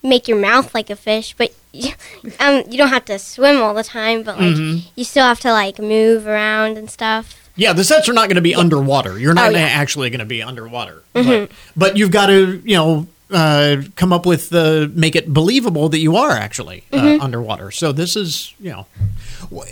[0.03, 1.93] make your mouth like a fish, but you,
[2.39, 4.23] um, you don't have to swim all the time.
[4.23, 4.83] But like, Mhm.
[4.95, 7.39] you still have to like move around and stuff.
[7.55, 9.17] Yeah, the sets are not going to be underwater.
[9.19, 9.59] You're not Oh, yeah.
[9.65, 11.03] actually going to be underwater.
[11.15, 11.47] Mhm.
[11.47, 15.87] But, but you've got to, you know, uh, come up with the make it believable
[15.89, 17.21] that you are actually uh, Mhm.
[17.21, 17.71] underwater.
[17.71, 18.85] So this is, you know,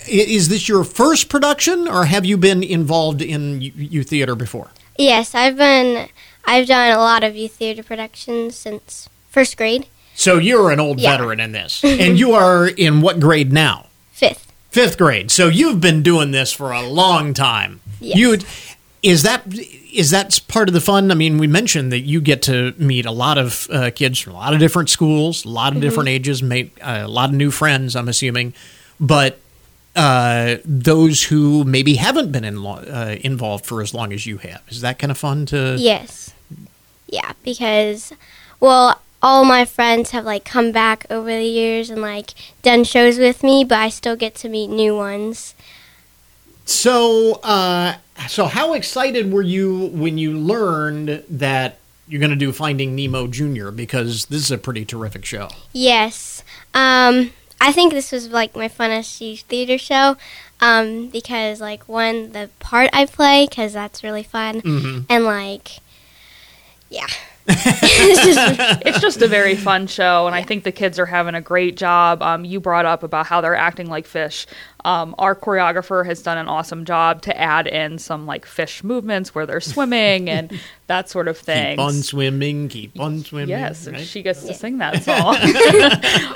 [0.08, 4.70] is this your first production, or have you been involved in youth theater before?
[4.98, 6.08] Yes, I've been
[6.46, 11.00] I've done a lot of youth theater productions since first grade, So you're an old
[11.00, 11.12] Yeah.
[11.12, 13.88] veteran in this, and you are in what grade now?
[14.12, 14.52] fifth.
[14.70, 15.32] Fifth grade.
[15.32, 17.82] So you've been doing this for a long time.
[18.00, 18.18] Yes.
[18.18, 18.38] You
[19.04, 19.44] is that
[19.92, 21.12] is that part of the fun?
[21.12, 24.34] I mean, we mentioned that you get to meet a lot of uh, kids from
[24.34, 25.82] a lot of different schools, a lot of Mhm.
[25.82, 27.96] different ages, make uh, a lot of new friends.
[27.96, 28.54] I'm assuming,
[29.00, 29.40] but
[29.96, 34.38] uh, those who maybe haven't been in lo- uh, involved for as long as you
[34.38, 35.76] have is that kind of fun to?
[35.78, 36.32] Yes.
[37.10, 38.14] Yeah, because
[38.62, 43.18] well, all my friends have like come back over the years and like done shows
[43.18, 45.56] with me, but I still get to meet new ones.
[46.66, 47.96] So, uh,
[48.28, 53.28] so how excited were you when you learned that you're going to do Finding Nemo
[53.28, 53.72] Junior?
[53.72, 55.50] Because this is a pretty terrific show.
[55.74, 56.44] Yes.
[56.74, 60.18] Um, I think this was like my funnest theater show
[60.60, 64.62] um, because, like, one, the part I play, because that's really fun.
[64.62, 65.06] Mhm.
[65.10, 65.80] And, like,
[66.90, 67.08] yeah.
[67.48, 71.76] it's just a very fun show, and I think the kids are having a great
[71.78, 72.22] job.
[72.22, 74.46] Um, you brought up about how they're acting like fish.
[74.86, 79.34] Um, our choreographer has done an awesome job to add in some like fish movements
[79.36, 81.78] where they're swimming and that sort of thing.
[81.78, 83.50] Keep on swimming, keep on swimming.
[83.50, 84.06] Yes, and right?
[84.06, 85.36] she gets to sing that song.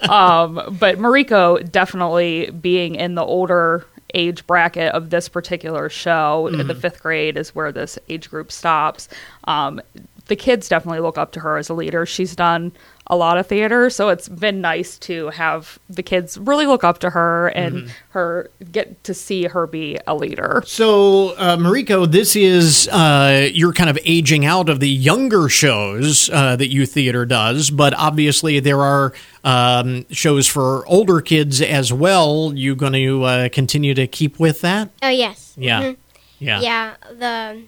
[0.10, 6.68] um, but Mariko definitely being in the older age bracket of this particular show, Mhm.
[6.68, 9.10] the fifth grade is where this age group stops.
[9.46, 9.82] Um,
[10.28, 12.06] the kids definitely look up to her as a leader.
[12.06, 12.72] She's done
[13.08, 16.98] a lot of theater, so it's been nice to have the kids really look up
[17.00, 17.90] to her and Mhm.
[18.10, 20.64] her get to see her be a leader.
[20.66, 26.32] So, uh, Mariko, this is uh, you're kind of aging out of the younger shows
[26.34, 29.14] uh, that youth theater does, but obviously there are
[29.44, 32.52] um, shows for older kids as well.
[32.56, 34.90] You going to uh, continue to keep with that?
[35.04, 35.54] Oh, yes.
[35.56, 35.82] Yeah.
[35.84, 35.98] Mhm.
[36.40, 36.60] Yeah.
[36.62, 36.94] Yeah.
[37.20, 37.62] The,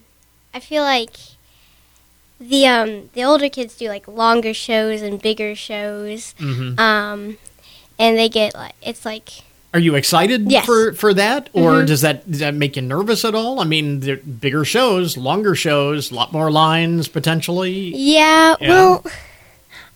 [0.52, 1.12] I feel like
[2.40, 6.34] the um the older kids do like longer shows and bigger shows.
[6.38, 6.78] Mhm.
[6.78, 7.38] Um,
[7.98, 9.30] and they get like it's like
[9.74, 10.64] Are you excited Yes.
[10.64, 11.86] for for that, or Mhm.
[11.86, 13.60] does that does that make you nervous at all?
[13.60, 14.00] I mean,
[14.40, 17.92] bigger shows, longer shows, a lot more lines potentially.
[17.94, 18.68] Yeah, Yeah.
[18.68, 19.04] well,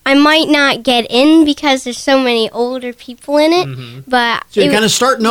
[0.05, 3.64] I might not get in because there's so many older people in it,
[4.09, 4.51] but Mm-hmm.
[4.51, 5.30] So you're kind of starting yeah.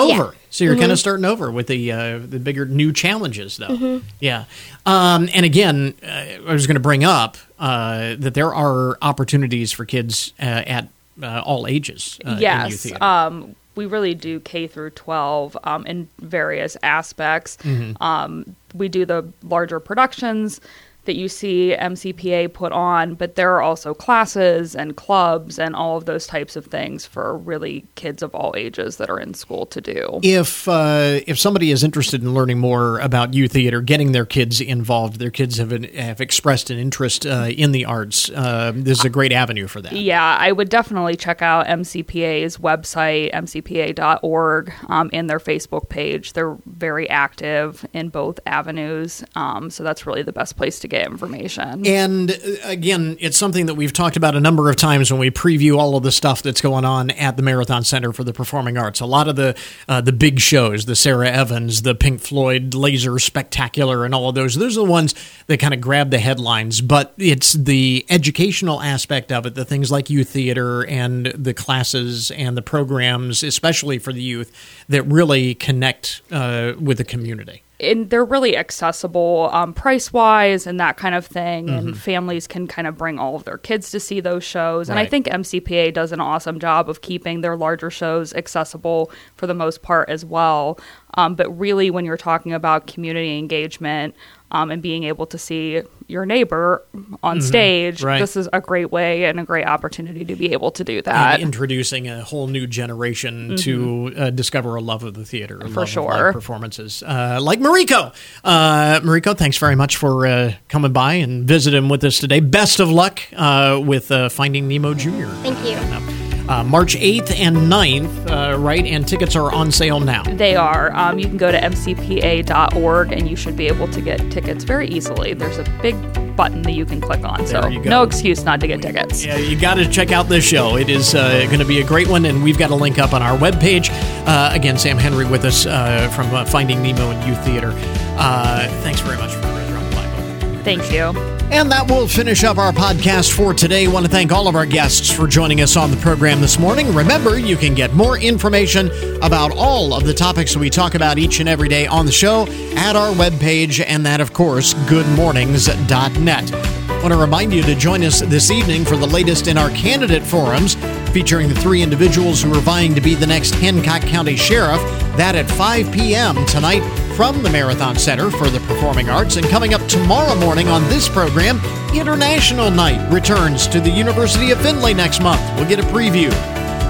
[0.51, 0.91] So you're kind Mhm.
[0.93, 3.69] of starting over with the uh, the bigger new challenges, though.
[3.69, 4.01] Mhm.
[4.19, 4.43] Yeah.
[4.85, 6.07] Um, and again, uh,
[6.47, 10.89] I was going to bring up uh, that there are opportunities for kids uh, at
[11.23, 12.19] uh, all ages.
[12.25, 12.41] Uh, in youth
[12.85, 17.57] yes, um, we really do K through 12 um, in various aspects.
[17.63, 18.01] Mhm.
[18.01, 20.59] Um, we do the larger productions
[21.05, 25.97] that you see MCPA put on, but there are also classes and clubs and all
[25.97, 29.65] of those types of things for really kids of all ages that are in school
[29.65, 30.19] to do.
[30.21, 34.61] if uh, if somebody is interested in learning more about youth theater, getting their kids
[34.61, 38.29] involved, their kids have an, have expressed an interest uh, in the arts.
[38.29, 39.93] Uh, this is a great avenue for that.
[39.93, 46.33] Yeah, I would definitely check out MCPA's website, mcpa.org, um, and their Facebook page.
[46.33, 51.07] They're very active in both avenues, um, so that's really the best place to get
[51.07, 51.87] information.
[51.87, 55.31] And uh, again, it's something that we've talked about a number of times when we
[55.31, 58.77] preview all of the stuff that's going on at the Marathon Center for the Performing
[58.77, 58.99] Arts.
[58.99, 63.17] A lot of the uh, the big shows, the Sarah Evans, the Pink Floyd Laser
[63.17, 64.55] Spectacular, and all of those.
[64.55, 65.15] Those are the ones
[65.47, 66.81] that kind of grab the headlines.
[66.81, 72.31] But it's the educational aspect of it, the things like youth theater and the classes
[72.31, 74.51] and the programs, especially for the youth,
[74.89, 77.63] that really connect uh, with the community.
[77.81, 81.67] And they're really accessible um, price wise and that kind of thing.
[81.67, 81.77] Mhm.
[81.77, 84.89] And families can kind of bring all of their kids to see those shows.
[84.89, 89.47] And I think MCPA does an awesome job of keeping their larger shows accessible for
[89.47, 90.79] the most part as well.
[91.15, 94.15] Um, but really, when you're talking about community engagement
[94.51, 96.83] um, and being able to see your neighbor
[97.23, 98.19] on Mhm, stage, right.
[98.19, 101.35] this is a great way and a great opportunity to be able to do that.
[101.35, 105.63] and introducing a whole new generation to uh, discover a love of the theater, a
[105.65, 105.73] Mm-hmm.
[105.73, 106.09] For love sure.
[106.11, 108.13] live performances, uh, like Mariko.
[108.43, 112.39] Uh, Mariko, thanks very much for uh, coming by and visiting with us today.
[112.41, 115.27] Best of luck uh, with uh, Finding Nemo Junior.
[115.43, 116.20] Thank you.
[116.51, 118.85] Uh, March 8th and 9th, uh, right?
[118.85, 120.23] And tickets are on sale now.
[120.23, 120.93] They are.
[120.93, 124.89] Um, you can go to mcpa.org and you should be able to get tickets very
[124.89, 125.33] easily.
[125.33, 125.95] There's a big
[126.35, 127.47] button that you can click on.
[127.47, 127.89] so, There go.
[127.89, 129.23] no excuse not to get tickets.
[129.23, 130.75] Yeah, you got to check out this show.
[130.75, 133.13] It is uh, going to be a great one, and we've got a link up
[133.13, 133.89] on our webpage.
[134.27, 137.71] Uh, again, Sam Henry with us uh, from uh, Finding Nemo and Youtheatre.
[138.17, 140.63] Uh, thanks very much for dropping by.
[140.63, 141.40] Thank you.
[141.51, 143.85] And that will finish up our podcast for today.
[143.85, 146.57] I want to thank all of our guests for joining us on the program this
[146.57, 146.93] morning.
[146.95, 148.89] Remember, you can get more information
[149.21, 152.47] about all of the topics we talk about each and every day on the show
[152.77, 156.80] at our webpage, and that, of course, goodmornings.net.
[157.01, 160.21] Want to remind you to join us this evening for the latest in our candidate
[160.21, 160.75] forums
[161.11, 164.79] featuring the three individuals who are vying to be the next Hancock County Sheriff.
[165.17, 166.45] That at 5 p.m.
[166.45, 166.81] tonight
[167.15, 169.37] from the Marathon Center for the Performing Arts.
[169.37, 171.59] And coming up tomorrow morning on this program,
[171.91, 175.41] International Night returns to the University of Findlay next month.
[175.55, 176.31] We'll get a preview.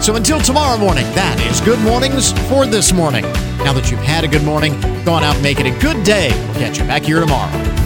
[0.04, 3.24] So until tomorrow morning, that is Good Mornings for this morning.
[3.64, 4.74] Now that you've had a good morning,
[5.06, 6.32] go on out and make it a good day.
[6.48, 7.81] We'll catch you back here tomorrow.